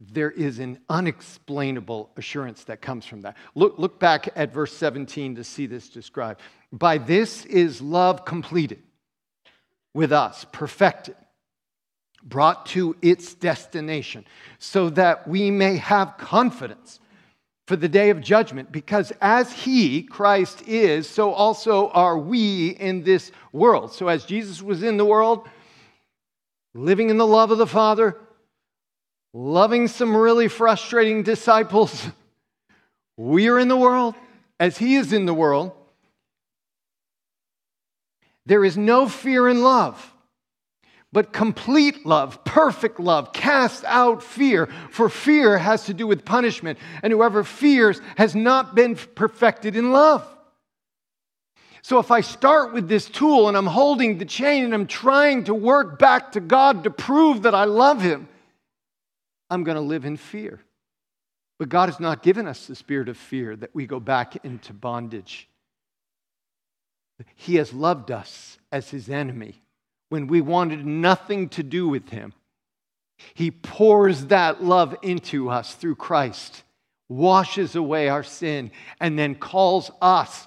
there 0.00 0.30
is 0.30 0.58
an 0.58 0.78
unexplainable 0.90 2.10
assurance 2.18 2.64
that 2.64 2.82
comes 2.82 3.06
from 3.06 3.22
that. 3.22 3.38
Look, 3.54 3.78
look 3.78 3.98
back 3.98 4.28
at 4.36 4.52
verse 4.52 4.72
17 4.74 5.36
to 5.36 5.44
see 5.44 5.64
this 5.64 5.88
described. 5.88 6.42
By 6.72 6.98
this 6.98 7.46
is 7.46 7.80
love 7.80 8.26
completed 8.26 8.82
with 9.94 10.12
us, 10.12 10.44
perfected, 10.52 11.16
brought 12.24 12.66
to 12.66 12.96
its 13.02 13.34
destination, 13.34 14.24
so 14.58 14.90
that 14.90 15.28
we 15.28 15.50
may 15.50 15.76
have 15.76 16.16
confidence 16.16 17.00
for 17.66 17.76
the 17.76 17.88
day 17.88 18.10
of 18.10 18.20
judgment, 18.20 18.70
because 18.70 19.12
as 19.20 19.52
He, 19.52 20.02
Christ, 20.02 20.62
is, 20.66 21.08
so 21.08 21.32
also 21.32 21.88
are 21.90 22.18
we 22.18 22.70
in 22.70 23.04
this 23.04 23.32
world. 23.52 23.92
So 23.92 24.08
as 24.08 24.24
Jesus 24.24 24.60
was 24.60 24.82
in 24.82 24.98
the 24.98 25.04
world, 25.04 25.48
living 26.74 27.08
in 27.08 27.16
the 27.16 27.26
love 27.26 27.50
of 27.50 27.58
the 27.58 27.66
Father, 27.66 28.18
loving 29.32 29.88
some 29.88 30.16
really 30.16 30.48
frustrating 30.48 31.22
disciples. 31.22 32.06
We 33.16 33.48
are 33.48 33.60
in 33.60 33.68
the 33.68 33.76
world 33.76 34.16
as 34.58 34.76
He 34.76 34.96
is 34.96 35.12
in 35.12 35.24
the 35.24 35.32
world. 35.32 35.70
There 38.44 38.64
is 38.64 38.76
no 38.76 39.08
fear 39.08 39.48
in 39.48 39.62
love, 39.62 40.13
but 41.14 41.32
complete 41.32 42.04
love, 42.04 42.42
perfect 42.42 42.98
love, 42.98 43.32
casts 43.32 43.84
out 43.84 44.20
fear, 44.20 44.66
for 44.90 45.08
fear 45.08 45.56
has 45.56 45.84
to 45.84 45.94
do 45.94 46.08
with 46.08 46.24
punishment, 46.24 46.76
and 47.04 47.12
whoever 47.12 47.44
fears 47.44 48.00
has 48.16 48.34
not 48.34 48.74
been 48.74 48.96
perfected 48.96 49.76
in 49.76 49.92
love. 49.92 50.28
So 51.82 52.00
if 52.00 52.10
I 52.10 52.20
start 52.20 52.72
with 52.72 52.88
this 52.88 53.08
tool 53.08 53.46
and 53.46 53.56
I'm 53.56 53.68
holding 53.68 54.18
the 54.18 54.24
chain 54.24 54.64
and 54.64 54.74
I'm 54.74 54.88
trying 54.88 55.44
to 55.44 55.54
work 55.54 56.00
back 56.00 56.32
to 56.32 56.40
God 56.40 56.82
to 56.82 56.90
prove 56.90 57.42
that 57.42 57.54
I 57.54 57.64
love 57.64 58.02
Him, 58.02 58.26
I'm 59.48 59.62
going 59.62 59.76
to 59.76 59.82
live 59.82 60.04
in 60.04 60.16
fear. 60.16 60.58
But 61.60 61.68
God 61.68 61.90
has 61.90 62.00
not 62.00 62.24
given 62.24 62.48
us 62.48 62.66
the 62.66 62.74
spirit 62.74 63.08
of 63.08 63.16
fear 63.16 63.54
that 63.54 63.72
we 63.72 63.86
go 63.86 64.00
back 64.00 64.44
into 64.44 64.72
bondage. 64.72 65.48
He 67.36 67.54
has 67.54 67.72
loved 67.72 68.10
us 68.10 68.58
as 68.72 68.90
his 68.90 69.08
enemy 69.08 69.60
when 70.14 70.28
we 70.28 70.40
wanted 70.40 70.86
nothing 70.86 71.48
to 71.48 71.64
do 71.64 71.88
with 71.88 72.10
him. 72.10 72.32
He 73.34 73.50
pours 73.50 74.26
that 74.26 74.62
love 74.62 74.94
into 75.02 75.50
us 75.50 75.74
through 75.74 75.96
Christ, 75.96 76.62
washes 77.08 77.74
away 77.74 78.08
our 78.08 78.22
sin, 78.22 78.70
and 79.00 79.18
then 79.18 79.34
calls 79.34 79.90
us 80.00 80.46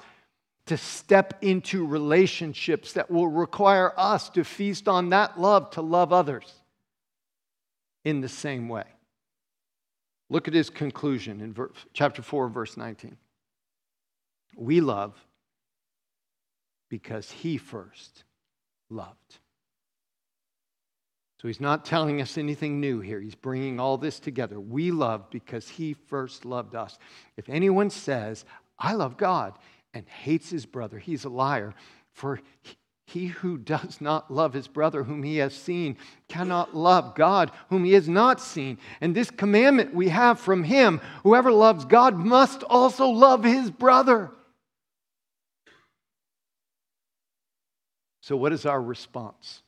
to 0.68 0.78
step 0.78 1.34
into 1.41 1.86
relationships 1.86 2.93
that 2.93 3.11
will 3.11 3.28
require 3.28 3.91
us 3.97 4.30
to 4.30 4.45
feast 4.45 4.88
on 4.88 5.09
that 5.09 5.38
love 5.38 5.70
to 5.72 5.82
love 5.82 6.13
others 6.13 6.49
in 8.05 8.22
the 8.22 8.30
same 8.30 8.70
way. 8.70 8.86
Look 10.30 10.47
at 10.47 10.53
his 10.53 10.70
conclusion 10.70 11.41
in 11.41 11.51
verse, 11.51 11.76
chapter 11.91 12.22
4, 12.22 12.47
verse 12.47 12.78
19. 12.78 13.18
We 14.55 14.80
love 14.80 15.13
because 16.88 17.30
he 17.30 17.57
first 17.57 18.24
loved. 18.89 19.39
So 21.42 21.48
he's 21.48 21.62
not 21.62 21.86
telling 21.86 22.22
us 22.22 22.38
anything 22.38 22.80
new 22.80 23.00
here. 23.00 23.20
He's 23.20 23.36
bringing 23.36 23.80
all 23.80 23.98
this 23.98 24.20
together. 24.20 24.60
We 24.60 24.92
love 24.92 25.30
because 25.30 25.70
he 25.70 25.94
first 25.94 26.46
loved 26.46 26.74
us. 26.74 26.98
If 27.36 27.48
anyone 27.48 27.92
says, 27.92 28.44
I 28.80 28.94
love 28.94 29.18
God, 29.18 29.58
and 29.94 30.08
hates 30.08 30.50
his 30.50 30.66
brother, 30.66 31.00
he's 31.00 31.26
a 31.26 31.30
liar. 31.30 31.74
For 32.12 32.40
he 33.06 33.28
who 33.28 33.58
does 33.58 34.02
not 34.02 34.32
love 34.32 34.54
his 34.54 34.68
brother 34.68 35.04
whom 35.04 35.24
he 35.24 35.38
has 35.38 35.56
seen 35.56 35.98
cannot 36.28 36.76
love 36.76 37.16
God 37.16 37.52
whom 37.70 37.86
he 37.86 37.94
has 37.94 38.10
not 38.10 38.42
seen. 38.42 38.78
And 39.00 39.16
this 39.16 39.32
commandment 39.32 39.94
we 39.94 40.10
have 40.10 40.40
from 40.40 40.64
him 40.64 41.00
whoever 41.24 41.52
loves 41.52 41.86
God 41.86 42.16
must 42.16 42.64
also 42.64 43.08
love 43.08 43.44
his 43.44 43.72
brother. 43.72 44.30
So, 48.22 48.36
what 48.36 48.52
is 48.52 48.66
our 48.66 48.82
response? 48.82 49.62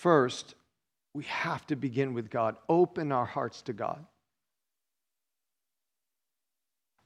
First, 0.00 0.54
we 1.12 1.24
have 1.24 1.66
to 1.66 1.76
begin 1.76 2.14
with 2.14 2.30
God. 2.30 2.56
Open 2.70 3.12
our 3.12 3.26
hearts 3.26 3.60
to 3.62 3.74
God. 3.74 4.02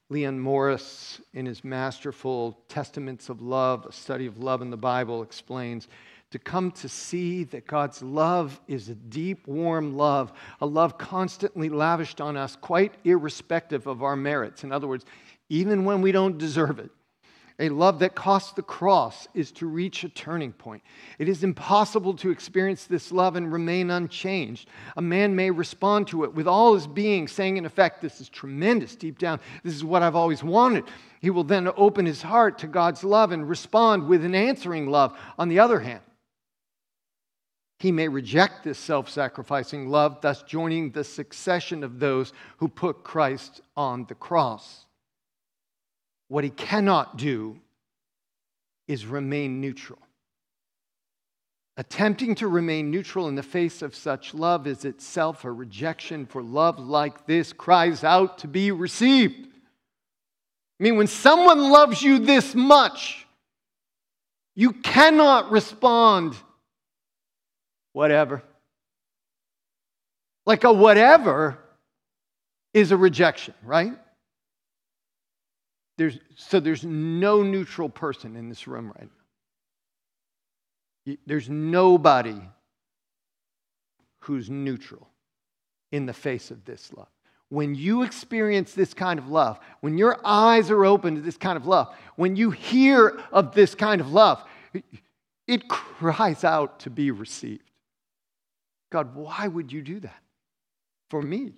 Leon 0.09 0.39
Morris, 0.39 1.19
in 1.33 1.45
his 1.45 1.65
masterful 1.65 2.57
Testaments 2.69 3.27
of 3.27 3.41
Love, 3.41 3.85
a 3.85 3.91
study 3.91 4.27
of 4.27 4.37
love 4.37 4.61
in 4.61 4.69
the 4.69 4.77
Bible, 4.77 5.23
explains 5.23 5.89
to 6.31 6.39
come 6.39 6.71
to 6.71 6.87
see 6.87 7.43
that 7.43 7.67
God's 7.67 8.01
love 8.01 8.61
is 8.69 8.87
a 8.87 8.95
deep, 8.95 9.45
warm 9.45 9.97
love, 9.97 10.31
a 10.61 10.65
love 10.65 10.97
constantly 10.97 11.67
lavished 11.67 12.21
on 12.21 12.37
us, 12.37 12.55
quite 12.55 12.93
irrespective 13.03 13.87
of 13.87 14.03
our 14.03 14.15
merits. 14.15 14.63
In 14.63 14.71
other 14.71 14.87
words, 14.87 15.03
even 15.49 15.83
when 15.83 16.01
we 16.01 16.13
don't 16.13 16.37
deserve 16.37 16.79
it. 16.79 16.91
A 17.57 17.69
love 17.69 17.99
that 17.99 18.15
costs 18.15 18.51
the 18.51 18.61
cross 18.61 19.29
is 19.33 19.51
to 19.53 19.65
reach 19.65 20.03
a 20.03 20.09
turning 20.09 20.51
point. 20.51 20.83
It 21.19 21.29
is 21.29 21.43
impossible 21.43 22.13
to 22.15 22.29
experience 22.29 22.85
this 22.85 23.13
love 23.13 23.37
and 23.37 23.51
remain 23.51 23.91
unchanged. 23.91 24.67
A 24.97 25.01
man 25.01 25.37
may 25.37 25.51
respond 25.51 26.07
to 26.07 26.25
it 26.25 26.33
with 26.33 26.47
all 26.47 26.73
his 26.73 26.85
being, 26.85 27.29
saying, 27.29 27.55
in 27.55 27.65
effect, 27.65 28.01
This 28.01 28.19
is 28.19 28.27
tremendous 28.27 28.97
deep 28.97 29.17
down. 29.19 29.39
This 29.63 29.73
is 29.73 29.85
what 29.85 30.03
I've 30.03 30.17
always 30.17 30.43
wanted. 30.43 30.83
He 31.21 31.29
will 31.29 31.45
then 31.45 31.69
open 31.77 32.05
his 32.05 32.21
heart 32.21 32.59
to 32.59 32.67
God's 32.67 33.05
love 33.05 33.31
and 33.31 33.47
respond 33.47 34.05
with 34.07 34.25
an 34.25 34.35
answering 34.35 34.87
love. 34.87 35.17
On 35.39 35.47
the 35.47 35.59
other 35.59 35.79
hand, 35.79 36.01
he 37.79 37.91
may 37.91 38.09
reject 38.09 38.63
this 38.63 38.79
self 38.79 39.09
sacrificing 39.09 39.87
love, 39.87 40.19
thus 40.19 40.43
joining 40.43 40.91
the 40.91 41.03
succession 41.05 41.85
of 41.85 41.99
those 41.99 42.33
who 42.57 42.67
put 42.67 43.03
Christ 43.05 43.61
on 43.77 44.05
the 44.05 44.15
cross. 44.15 44.84
What 46.35 46.43
he 46.43 46.49
cannot 46.49 47.15
do 47.15 47.61
is 48.89 49.05
remain 49.05 49.61
neutral. 49.61 49.99
Attempting 51.77 52.35
to 52.35 52.49
remain 52.49 52.91
neutral 52.91 53.29
in 53.29 53.35
the 53.35 53.41
face 53.41 53.81
of 53.81 53.95
such 53.95 54.33
love 54.33 54.67
is 54.67 54.83
itself 54.83 55.45
a 55.45 55.51
rejection, 55.53 56.25
for 56.25 56.43
love 56.43 56.77
like 56.77 57.25
this 57.25 57.53
cries 57.53 58.03
out 58.03 58.39
to 58.39 58.49
be 58.49 58.69
received. 58.73 59.47
I 60.77 60.83
mean, 60.83 60.97
when 60.97 61.07
someone 61.07 61.69
loves 61.69 62.01
you 62.01 62.19
this 62.19 62.53
much, 62.53 63.25
you 64.55 64.73
cannot 64.73 65.51
respond, 65.51 66.35
whatever. 67.93 68.43
Like 70.45 70.65
a 70.65 70.73
whatever 70.73 71.59
is 72.73 72.91
a 72.91 72.97
rejection, 72.97 73.53
right? 73.63 73.93
There's, 75.97 76.19
so 76.35 76.59
there's 76.59 76.83
no 76.83 77.41
neutral 77.41 77.89
person 77.89 78.35
in 78.35 78.49
this 78.49 78.67
room 78.67 78.87
right 78.87 79.09
now. 81.07 81.15
There's 81.25 81.49
nobody 81.49 82.41
who's 84.19 84.49
neutral 84.49 85.07
in 85.91 86.05
the 86.05 86.13
face 86.13 86.51
of 86.51 86.65
this 86.65 86.91
love. 86.93 87.07
When 87.49 87.75
you 87.75 88.01
experience 88.01 88.73
this 88.73 88.93
kind 88.93 89.19
of 89.19 89.29
love, 89.29 89.59
when 89.81 89.97
your 89.97 90.19
eyes 90.25 90.71
are 90.71 90.83
open 90.83 91.15
to 91.15 91.21
this 91.21 91.37
kind 91.37 91.57
of 91.57 91.67
love, 91.67 91.95
when 92.15 92.35
you 92.35 92.49
hear 92.49 93.21
of 93.31 93.53
this 93.53 93.75
kind 93.75 94.01
of 94.01 94.11
love, 94.11 94.43
it 95.47 95.67
cries 95.67 96.43
out 96.43 96.79
to 96.81 96.89
be 96.89 97.11
received. 97.11 97.69
God, 98.91 99.15
why 99.15 99.47
would 99.47 99.71
you 99.71 99.83
do 99.83 99.99
that 99.99 100.23
for 101.09 101.21
me? 101.21 101.53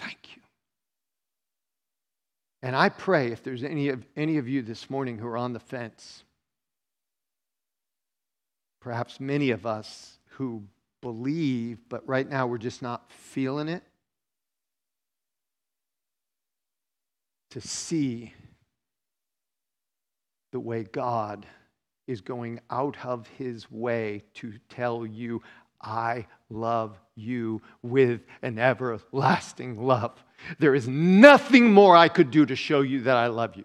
Thank 0.00 0.36
you. 0.36 0.42
And 2.64 2.74
I 2.74 2.88
pray 2.88 3.30
if 3.30 3.42
there's 3.42 3.62
any 3.62 3.90
of, 3.90 4.06
any 4.16 4.38
of 4.38 4.48
you 4.48 4.62
this 4.62 4.88
morning 4.88 5.18
who 5.18 5.26
are 5.26 5.36
on 5.36 5.52
the 5.52 5.60
fence, 5.60 6.24
perhaps 8.80 9.20
many 9.20 9.50
of 9.50 9.66
us 9.66 10.18
who 10.30 10.62
believe, 11.02 11.78
but 11.90 12.08
right 12.08 12.26
now 12.26 12.46
we're 12.46 12.56
just 12.56 12.80
not 12.80 13.12
feeling 13.12 13.68
it, 13.68 13.82
to 17.50 17.60
see 17.60 18.32
the 20.52 20.60
way 20.60 20.84
God 20.84 21.44
is 22.06 22.22
going 22.22 22.60
out 22.70 22.96
of 23.04 23.28
his 23.36 23.70
way 23.70 24.22
to 24.36 24.54
tell 24.70 25.04
you, 25.04 25.42
I 25.84 26.26
love 26.48 26.98
you 27.14 27.62
with 27.82 28.22
an 28.42 28.58
everlasting 28.58 29.82
love. 29.86 30.24
There 30.58 30.74
is 30.74 30.88
nothing 30.88 31.72
more 31.72 31.94
I 31.94 32.08
could 32.08 32.30
do 32.30 32.46
to 32.46 32.56
show 32.56 32.80
you 32.80 33.02
that 33.02 33.16
I 33.16 33.26
love 33.26 33.56
you 33.56 33.64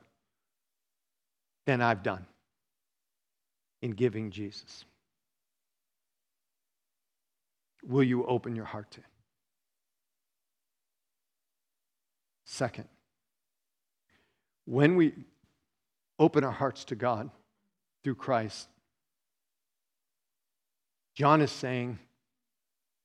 than 1.66 1.82
I've 1.82 2.04
done 2.04 2.26
in 3.82 3.92
giving 3.92 4.32
Jesus. 4.32 4.86
Will 7.88 8.04
you 8.04 8.26
open 8.26 8.56
your 8.56 8.66
heart 8.66 8.92
to? 8.92 9.02
Second, 12.46 12.90
when 14.66 14.96
we 14.96 15.14
open 16.18 16.44
our 16.44 16.52
hearts 16.52 16.84
to 16.86 16.96
God 16.96 17.30
through 18.04 18.16
Christ, 18.16 18.68
John 21.16 21.42
is 21.42 21.52
saying 21.52 22.00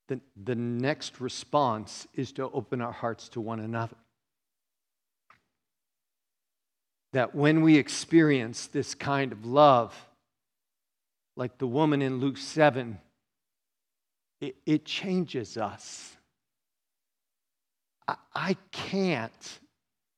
that 0.08 0.20
the 0.42 0.54
next 0.54 1.20
response 1.20 2.06
is 2.14 2.32
to 2.32 2.50
open 2.50 2.80
our 2.80 2.92
hearts 2.92 3.28
to 3.30 3.40
one 3.40 3.60
another. 3.60 3.96
That 7.12 7.34
when 7.34 7.62
we 7.62 7.78
experience 7.78 8.66
this 8.66 8.94
kind 8.94 9.32
of 9.32 9.46
love, 9.46 9.94
like 11.36 11.58
the 11.58 11.66
woman 11.66 12.02
in 12.02 12.18
Luke 12.18 12.36
7, 12.36 12.98
it, 14.40 14.56
it 14.66 14.84
changes 14.84 15.56
us. 15.56 16.16
I, 18.06 18.16
I 18.34 18.56
can't 18.72 19.58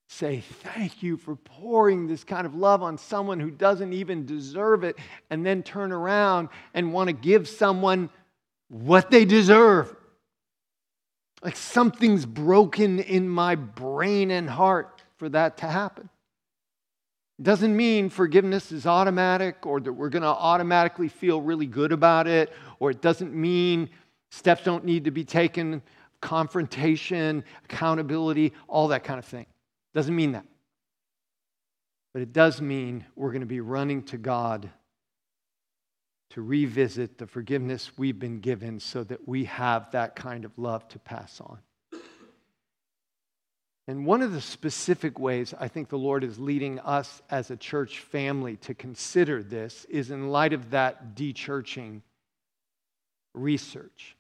say 0.09 0.41
thank 0.41 1.03
you 1.03 1.17
for 1.17 1.37
pouring 1.37 2.07
this 2.07 2.25
kind 2.25 2.47
of 2.47 2.55
love 2.55 2.83
on 2.83 2.97
someone 2.97 3.39
who 3.39 3.51
doesn't 3.51 3.93
even 3.93 4.25
deserve 4.25 4.83
it 4.83 4.97
and 5.31 5.45
then 5.45 5.63
turn 5.63 5.93
around 5.93 6.49
and 6.75 6.93
want 6.93 7.09
to 7.09 7.13
give 7.13 7.47
someone 7.49 8.09
what 8.69 9.11
they 9.11 9.25
deserve. 9.25 9.95
Like 11.43 11.57
something's 11.57 12.27
broken 12.27 12.99
in 13.01 13.29
my 13.29 13.55
brain 13.55 14.31
and 14.31 14.49
heart 14.49 15.03
for 15.17 15.29
that 15.29 15.59
to 15.59 15.67
happen. 15.67 16.09
It 17.39 17.43
doesn't 17.43 17.77
mean 17.77 18.09
forgiveness 18.09 18.73
is 18.73 18.87
automatic 18.87 19.67
or 19.67 19.79
that 19.81 19.93
we're 19.93 20.09
going 20.09 20.23
to 20.23 20.29
automatically 20.29 21.09
feel 21.09 21.41
really 21.41 21.67
good 21.67 21.93
about 21.93 22.27
it, 22.27 22.53
or 22.81 22.91
it 22.91 23.03
doesn't 23.03 23.35
mean 23.35 23.91
steps 24.31 24.65
don't 24.65 24.85
need 24.85 25.05
to 25.05 25.11
be 25.11 25.25
taken, 25.25 25.83
confrontation, 26.21 27.45
accountability, 27.65 28.53
all 28.69 28.89
that 28.89 29.05
kind 29.05 29.19
of 29.19 29.25
thing. 29.27 29.43
It 29.43 29.95
Doesn't 29.95 30.17
mean 30.17 30.33
that. 30.33 30.47
But 32.15 32.23
it 32.23 32.33
does 32.33 32.63
mean 32.63 33.05
we're 33.15 33.33
going 33.33 33.41
to 33.41 33.47
be 33.47 33.61
running 33.61 34.03
to 34.05 34.17
God 34.17 34.71
to 36.31 36.43
revisit 36.43 37.19
the 37.19 37.27
forgiveness 37.27 37.93
we've 37.97 38.19
been 38.19 38.41
given 38.41 38.81
so 38.81 39.05
that 39.05 39.27
we 39.27 39.45
have 39.45 39.91
that 39.93 40.17
kind 40.17 40.45
of 40.45 40.59
love 40.59 40.87
to 40.89 40.99
pass 40.99 41.41
on. 41.41 41.59
And 43.89 44.05
one 44.05 44.21
of 44.21 44.33
the 44.33 44.41
specific 44.41 45.19
ways 45.19 45.55
I 45.59 45.69
think 45.69 45.89
the 45.89 45.99
Lord 45.99 46.25
is 46.25 46.39
leading 46.39 46.81
us 46.81 47.23
as 47.31 47.51
a 47.51 47.57
church 47.57 48.01
family 48.01 48.57
to 48.59 48.75
consider 48.75 49.43
this 49.43 49.85
is 49.85 50.11
in 50.11 50.31
light 50.31 50.53
of 50.53 50.71
that 50.71 51.15
dechurching 51.15 52.03
research. 53.33 54.17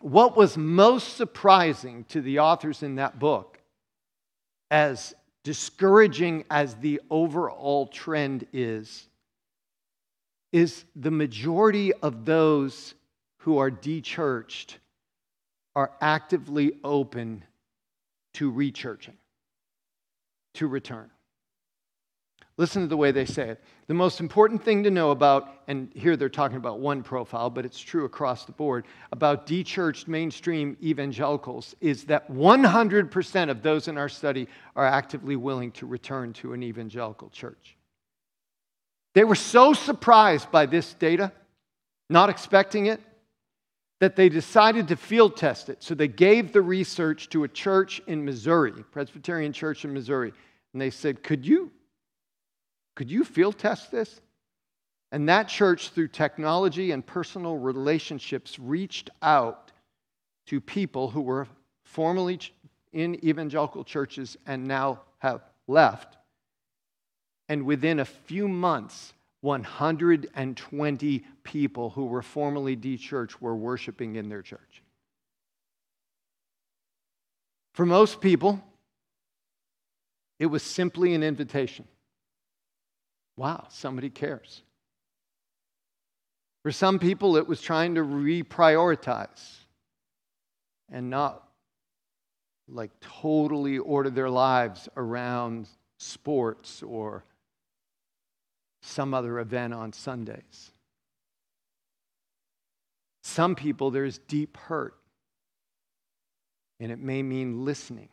What 0.00 0.36
was 0.36 0.56
most 0.56 1.16
surprising 1.16 2.04
to 2.10 2.20
the 2.20 2.38
authors 2.38 2.84
in 2.84 2.96
that 2.96 3.18
book 3.18 3.58
as 4.70 5.14
discouraging 5.42 6.44
as 6.50 6.74
the 6.76 7.00
overall 7.10 7.86
trend 7.86 8.46
is, 8.52 9.08
is 10.56 10.86
the 10.96 11.10
majority 11.10 11.92
of 11.92 12.24
those 12.24 12.94
who 13.40 13.58
are 13.58 13.70
dechurched 13.70 14.76
are 15.74 15.92
actively 16.00 16.72
open 16.82 17.44
to 18.32 18.50
rechurching, 18.50 19.18
to 20.54 20.66
return. 20.66 21.10
Listen 22.56 22.80
to 22.80 22.88
the 22.88 22.96
way 22.96 23.10
they 23.12 23.26
say 23.26 23.50
it. 23.50 23.62
The 23.86 23.92
most 23.92 24.18
important 24.18 24.64
thing 24.64 24.82
to 24.84 24.90
know 24.90 25.10
about, 25.10 25.60
and 25.68 25.92
here 25.94 26.16
they're 26.16 26.30
talking 26.30 26.56
about 26.56 26.80
one 26.80 27.02
profile, 27.02 27.50
but 27.50 27.66
it's 27.66 27.78
true 27.78 28.06
across 28.06 28.46
the 28.46 28.52
board, 28.52 28.86
about 29.12 29.46
dechurched 29.46 30.08
mainstream 30.08 30.74
evangelicals 30.82 31.74
is 31.82 32.04
that 32.04 32.32
100% 32.32 33.50
of 33.50 33.62
those 33.62 33.88
in 33.88 33.98
our 33.98 34.08
study 34.08 34.48
are 34.74 34.86
actively 34.86 35.36
willing 35.36 35.70
to 35.72 35.84
return 35.84 36.32
to 36.32 36.54
an 36.54 36.62
evangelical 36.62 37.28
church. 37.28 37.75
They 39.16 39.24
were 39.24 39.34
so 39.34 39.72
surprised 39.72 40.50
by 40.50 40.66
this 40.66 40.92
data, 40.92 41.32
not 42.10 42.28
expecting 42.28 42.84
it, 42.84 43.00
that 43.98 44.14
they 44.14 44.28
decided 44.28 44.88
to 44.88 44.96
field 44.96 45.38
test 45.38 45.70
it. 45.70 45.82
So 45.82 45.94
they 45.94 46.06
gave 46.06 46.52
the 46.52 46.60
research 46.60 47.30
to 47.30 47.42
a 47.44 47.48
church 47.48 48.02
in 48.06 48.26
Missouri, 48.26 48.72
Presbyterian 48.92 49.54
church 49.54 49.86
in 49.86 49.94
Missouri, 49.94 50.34
and 50.74 50.82
they 50.82 50.90
said, 50.90 51.22
Could 51.22 51.46
you 51.46 51.72
could 52.94 53.10
you 53.10 53.24
field 53.24 53.56
test 53.56 53.90
this? 53.90 54.20
And 55.12 55.30
that 55.30 55.48
church, 55.48 55.88
through 55.90 56.08
technology 56.08 56.90
and 56.90 57.04
personal 57.04 57.56
relationships, 57.56 58.58
reached 58.58 59.08
out 59.22 59.72
to 60.48 60.60
people 60.60 61.08
who 61.08 61.22
were 61.22 61.48
formerly 61.84 62.38
in 62.92 63.24
evangelical 63.24 63.82
churches 63.82 64.36
and 64.46 64.66
now 64.66 65.00
have 65.20 65.40
left. 65.68 66.18
And 67.48 67.64
within 67.64 68.00
a 68.00 68.04
few 68.04 68.48
months, 68.48 69.12
120 69.42 71.24
people 71.44 71.90
who 71.90 72.06
were 72.06 72.22
formerly 72.22 72.74
de 72.74 72.96
church 72.96 73.40
were 73.40 73.54
worshiping 73.54 74.16
in 74.16 74.28
their 74.28 74.42
church. 74.42 74.82
For 77.74 77.86
most 77.86 78.20
people, 78.20 78.62
it 80.38 80.46
was 80.46 80.62
simply 80.62 81.14
an 81.14 81.22
invitation. 81.22 81.86
Wow, 83.36 83.66
somebody 83.68 84.10
cares. 84.10 84.62
For 86.62 86.72
some 86.72 86.98
people, 86.98 87.36
it 87.36 87.46
was 87.46 87.60
trying 87.60 87.94
to 87.94 88.00
reprioritize 88.00 89.58
and 90.90 91.10
not 91.10 91.46
like 92.68 92.90
totally 93.00 93.78
order 93.78 94.10
their 94.10 94.30
lives 94.30 94.88
around 94.96 95.68
sports 95.98 96.82
or 96.82 97.24
some 98.86 99.12
other 99.14 99.38
event 99.40 99.74
on 99.74 99.92
Sundays. 99.92 100.70
Some 103.22 103.54
people, 103.54 103.90
there's 103.90 104.18
deep 104.18 104.56
hurt, 104.56 104.94
and 106.78 106.92
it 106.92 106.98
may 106.98 107.22
mean 107.22 107.64
listening 107.64 108.08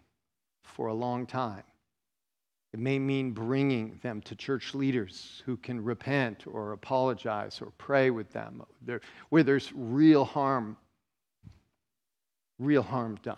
for 0.63 0.87
a 0.87 0.93
long 0.93 1.25
time. 1.25 1.63
It 2.73 2.79
may 2.79 2.97
mean 2.97 3.31
bringing 3.31 3.99
them 4.01 4.21
to 4.21 4.35
church 4.35 4.73
leaders 4.73 5.43
who 5.45 5.57
can 5.57 5.83
repent 5.83 6.47
or 6.47 6.71
apologize 6.71 7.61
or 7.61 7.71
pray 7.77 8.09
with 8.09 8.31
them 8.31 8.63
where 9.29 9.43
there's 9.43 9.71
real 9.75 10.25
harm, 10.25 10.75
real 12.57 12.81
harm 12.81 13.19
done. 13.21 13.37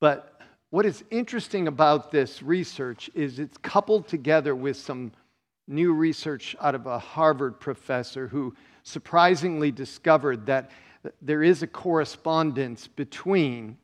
But 0.00 0.40
what 0.70 0.86
is 0.86 1.04
interesting 1.10 1.68
about 1.68 2.10
this 2.10 2.42
research 2.42 3.10
is 3.14 3.38
it's 3.38 3.58
coupled 3.58 4.08
together 4.08 4.54
with 4.54 4.78
some 4.78 5.12
new 5.66 5.92
research 5.92 6.54
out 6.60 6.74
of 6.74 6.86
a 6.86 6.98
Harvard 6.98 7.58
professor 7.58 8.28
who 8.28 8.54
surprisingly 8.82 9.70
discovered 9.72 10.46
that 10.46 10.70
there 11.20 11.42
is 11.42 11.62
a 11.62 11.66
correspondence 11.66 12.86
between 12.86 13.78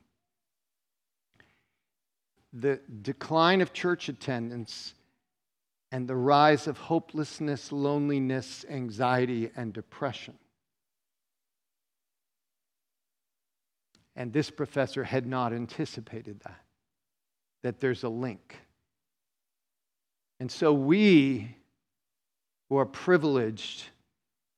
the 2.53 2.79
decline 3.01 3.61
of 3.61 3.73
church 3.73 4.09
attendance 4.09 4.93
and 5.91 6.07
the 6.07 6.15
rise 6.15 6.67
of 6.67 6.77
hopelessness, 6.77 7.71
loneliness, 7.71 8.65
anxiety, 8.69 9.49
and 9.55 9.73
depression. 9.73 10.35
And 14.15 14.31
this 14.31 14.49
professor 14.49 15.03
had 15.03 15.25
not 15.25 15.53
anticipated 15.53 16.39
that, 16.41 16.61
that 17.63 17.79
there's 17.79 18.03
a 18.03 18.09
link. 18.09 18.57
And 20.39 20.51
so 20.51 20.73
we 20.73 21.55
who 22.73 22.79
are 22.79 22.87
privileged 22.87 23.83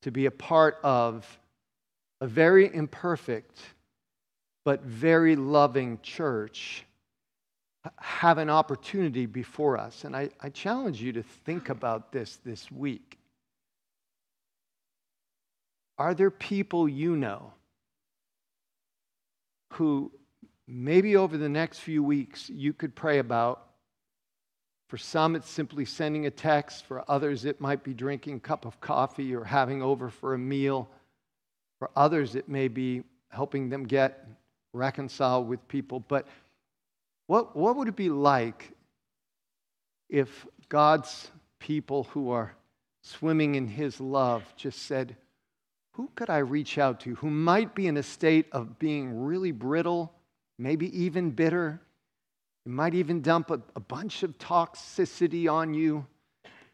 to 0.01 0.09
be 0.09 0.26
a 0.26 0.32
part 0.32 0.78
of 0.84 1.38
a 2.22 2.28
very 2.28 2.74
imperfect 2.74 3.59
but 4.63 4.84
very 4.84 5.36
loving 5.36 5.99
church 6.01 6.86
have 7.99 8.38
an 8.38 8.49
opportunity 8.49 9.26
before 9.26 9.78
us. 9.78 10.05
And 10.05 10.16
I, 10.16 10.30
I 10.39 10.47
challenge 10.47 11.01
you 11.01 11.11
to 11.11 11.24
think 11.24 11.68
about 11.68 12.13
this 12.13 12.38
this 12.45 12.72
week. 12.72 13.18
Are 15.97 16.13
there 16.13 16.32
people 16.32 16.88
you 16.88 17.18
know 17.18 17.51
who 19.74 20.09
maybe 20.66 21.18
over 21.18 21.36
the 21.36 21.49
next 21.49 21.80
few 21.80 22.01
weeks 22.01 22.49
you 22.49 22.72
could 22.72 22.95
pray 22.95 23.20
about? 23.20 23.74
For 24.88 24.97
some, 24.97 25.36
it's 25.36 25.49
simply 25.49 25.86
sending 25.86 26.25
a 26.25 26.31
text. 26.31 26.86
For 26.86 27.03
others, 27.09 27.45
it 27.45 27.59
might 27.59 27.83
be 27.83 27.93
drinking 27.93 28.38
a 28.38 28.39
cup 28.39 28.65
of 28.65 28.79
coffee 28.79 29.36
or 29.36 29.43
having 29.43 29.81
over 29.81 30.09
for 30.09 30.33
a 30.33 30.38
meal. 30.38 30.89
For 31.79 31.89
others, 31.95 32.36
it 32.36 32.47
may 32.47 32.67
be 32.67 33.03
helping 33.29 33.69
them 33.69 33.86
get 33.86 34.27
reconciled 34.73 35.47
with 35.47 35.67
people. 35.67 35.99
But 35.99 36.27
what, 37.27 37.55
what 37.55 37.75
would 37.75 37.88
it 37.88 37.95
be 37.95 38.09
like 38.09 38.71
if 40.09 40.45
God's 40.69 41.31
people 41.59 42.03
who 42.11 42.29
are 42.29 42.53
swimming 43.01 43.55
in 43.55 43.67
His 43.67 43.99
love 43.99 44.43
just 44.55 44.83
said, 44.83 45.15
Who 45.93 46.11
could 46.15 46.29
I 46.29 46.39
reach 46.39 46.77
out 46.77 46.99
to 47.01 47.15
who 47.15 47.29
might 47.29 47.73
be 47.73 47.88
in 47.88 47.97
a 47.97 48.03
state 48.03 48.47
of 48.51 48.77
being 48.77 49.23
really 49.23 49.51
brittle, 49.51 50.13
maybe 50.59 50.95
even 51.03 51.31
bitter? 51.31 51.81
It 52.66 52.72
might 52.72 52.95
even 52.95 53.22
dump 53.22 53.51
a, 53.51 53.61
a 53.76 53.80
bunch 53.80 54.24
of 54.24 54.38
toxicity 54.38 55.51
on 55.51 55.74
you 55.74 56.05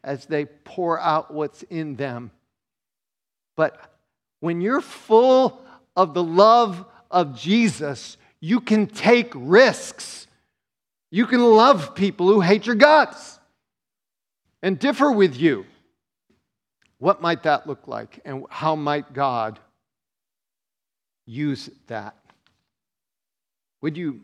as 0.02 0.26
they 0.26 0.46
pour 0.46 0.98
out 0.98 1.32
what's 1.32 1.62
in 1.64 1.96
them. 1.96 2.30
But 3.56 3.78
when 4.40 4.60
you're 4.60 4.80
full 4.80 5.62
of 5.94 6.14
the 6.14 6.22
love 6.22 6.84
of 7.10 7.38
Jesus, 7.38 8.16
you 8.40 8.60
can 8.60 8.86
take 8.86 9.32
risks. 9.34 10.26
You 11.10 11.26
can 11.26 11.44
love 11.44 11.94
people 11.94 12.26
who 12.26 12.40
hate 12.40 12.66
your 12.66 12.74
guts 12.74 13.38
and 14.62 14.78
differ 14.78 15.12
with 15.12 15.36
you. 15.36 15.66
What 16.98 17.20
might 17.20 17.42
that 17.42 17.66
look 17.66 17.86
like? 17.86 18.20
And 18.24 18.44
how 18.48 18.76
might 18.76 19.12
God 19.12 19.60
use 21.26 21.68
that? 21.88 22.16
Would 23.82 23.96
you, 23.96 24.22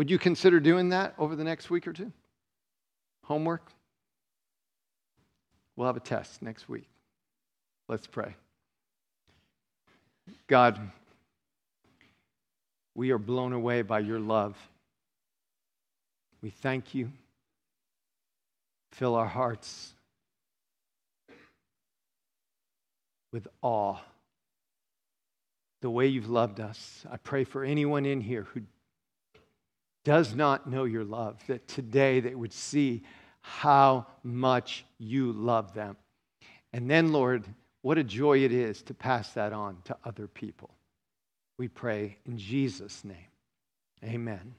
would 0.00 0.10
you 0.10 0.18
consider 0.18 0.60
doing 0.60 0.88
that 0.88 1.12
over 1.18 1.36
the 1.36 1.44
next 1.44 1.68
week 1.68 1.86
or 1.86 1.92
two? 1.92 2.10
Homework? 3.24 3.70
We'll 5.76 5.88
have 5.88 5.98
a 5.98 6.00
test 6.00 6.40
next 6.40 6.70
week. 6.70 6.88
Let's 7.86 8.06
pray. 8.06 8.34
God, 10.46 10.80
we 12.94 13.10
are 13.10 13.18
blown 13.18 13.52
away 13.52 13.82
by 13.82 13.98
your 13.98 14.18
love. 14.18 14.56
We 16.40 16.48
thank 16.48 16.94
you. 16.94 17.12
Fill 18.92 19.14
our 19.14 19.26
hearts 19.26 19.92
with 23.34 23.46
awe. 23.60 23.98
The 25.82 25.90
way 25.90 26.06
you've 26.06 26.30
loved 26.30 26.58
us. 26.58 27.04
I 27.12 27.18
pray 27.18 27.44
for 27.44 27.62
anyone 27.62 28.06
in 28.06 28.22
here 28.22 28.44
who 28.54 28.62
does 30.04 30.34
not 30.34 30.68
know 30.68 30.84
your 30.84 31.04
love, 31.04 31.40
that 31.46 31.68
today 31.68 32.20
they 32.20 32.34
would 32.34 32.52
see 32.52 33.02
how 33.42 34.06
much 34.22 34.84
you 34.98 35.32
love 35.32 35.74
them. 35.74 35.96
And 36.72 36.90
then, 36.90 37.12
Lord, 37.12 37.46
what 37.82 37.98
a 37.98 38.04
joy 38.04 38.38
it 38.38 38.52
is 38.52 38.82
to 38.82 38.94
pass 38.94 39.32
that 39.32 39.52
on 39.52 39.78
to 39.84 39.96
other 40.04 40.26
people. 40.26 40.70
We 41.58 41.68
pray 41.68 42.18
in 42.26 42.38
Jesus' 42.38 43.04
name. 43.04 43.16
Amen. 44.04 44.54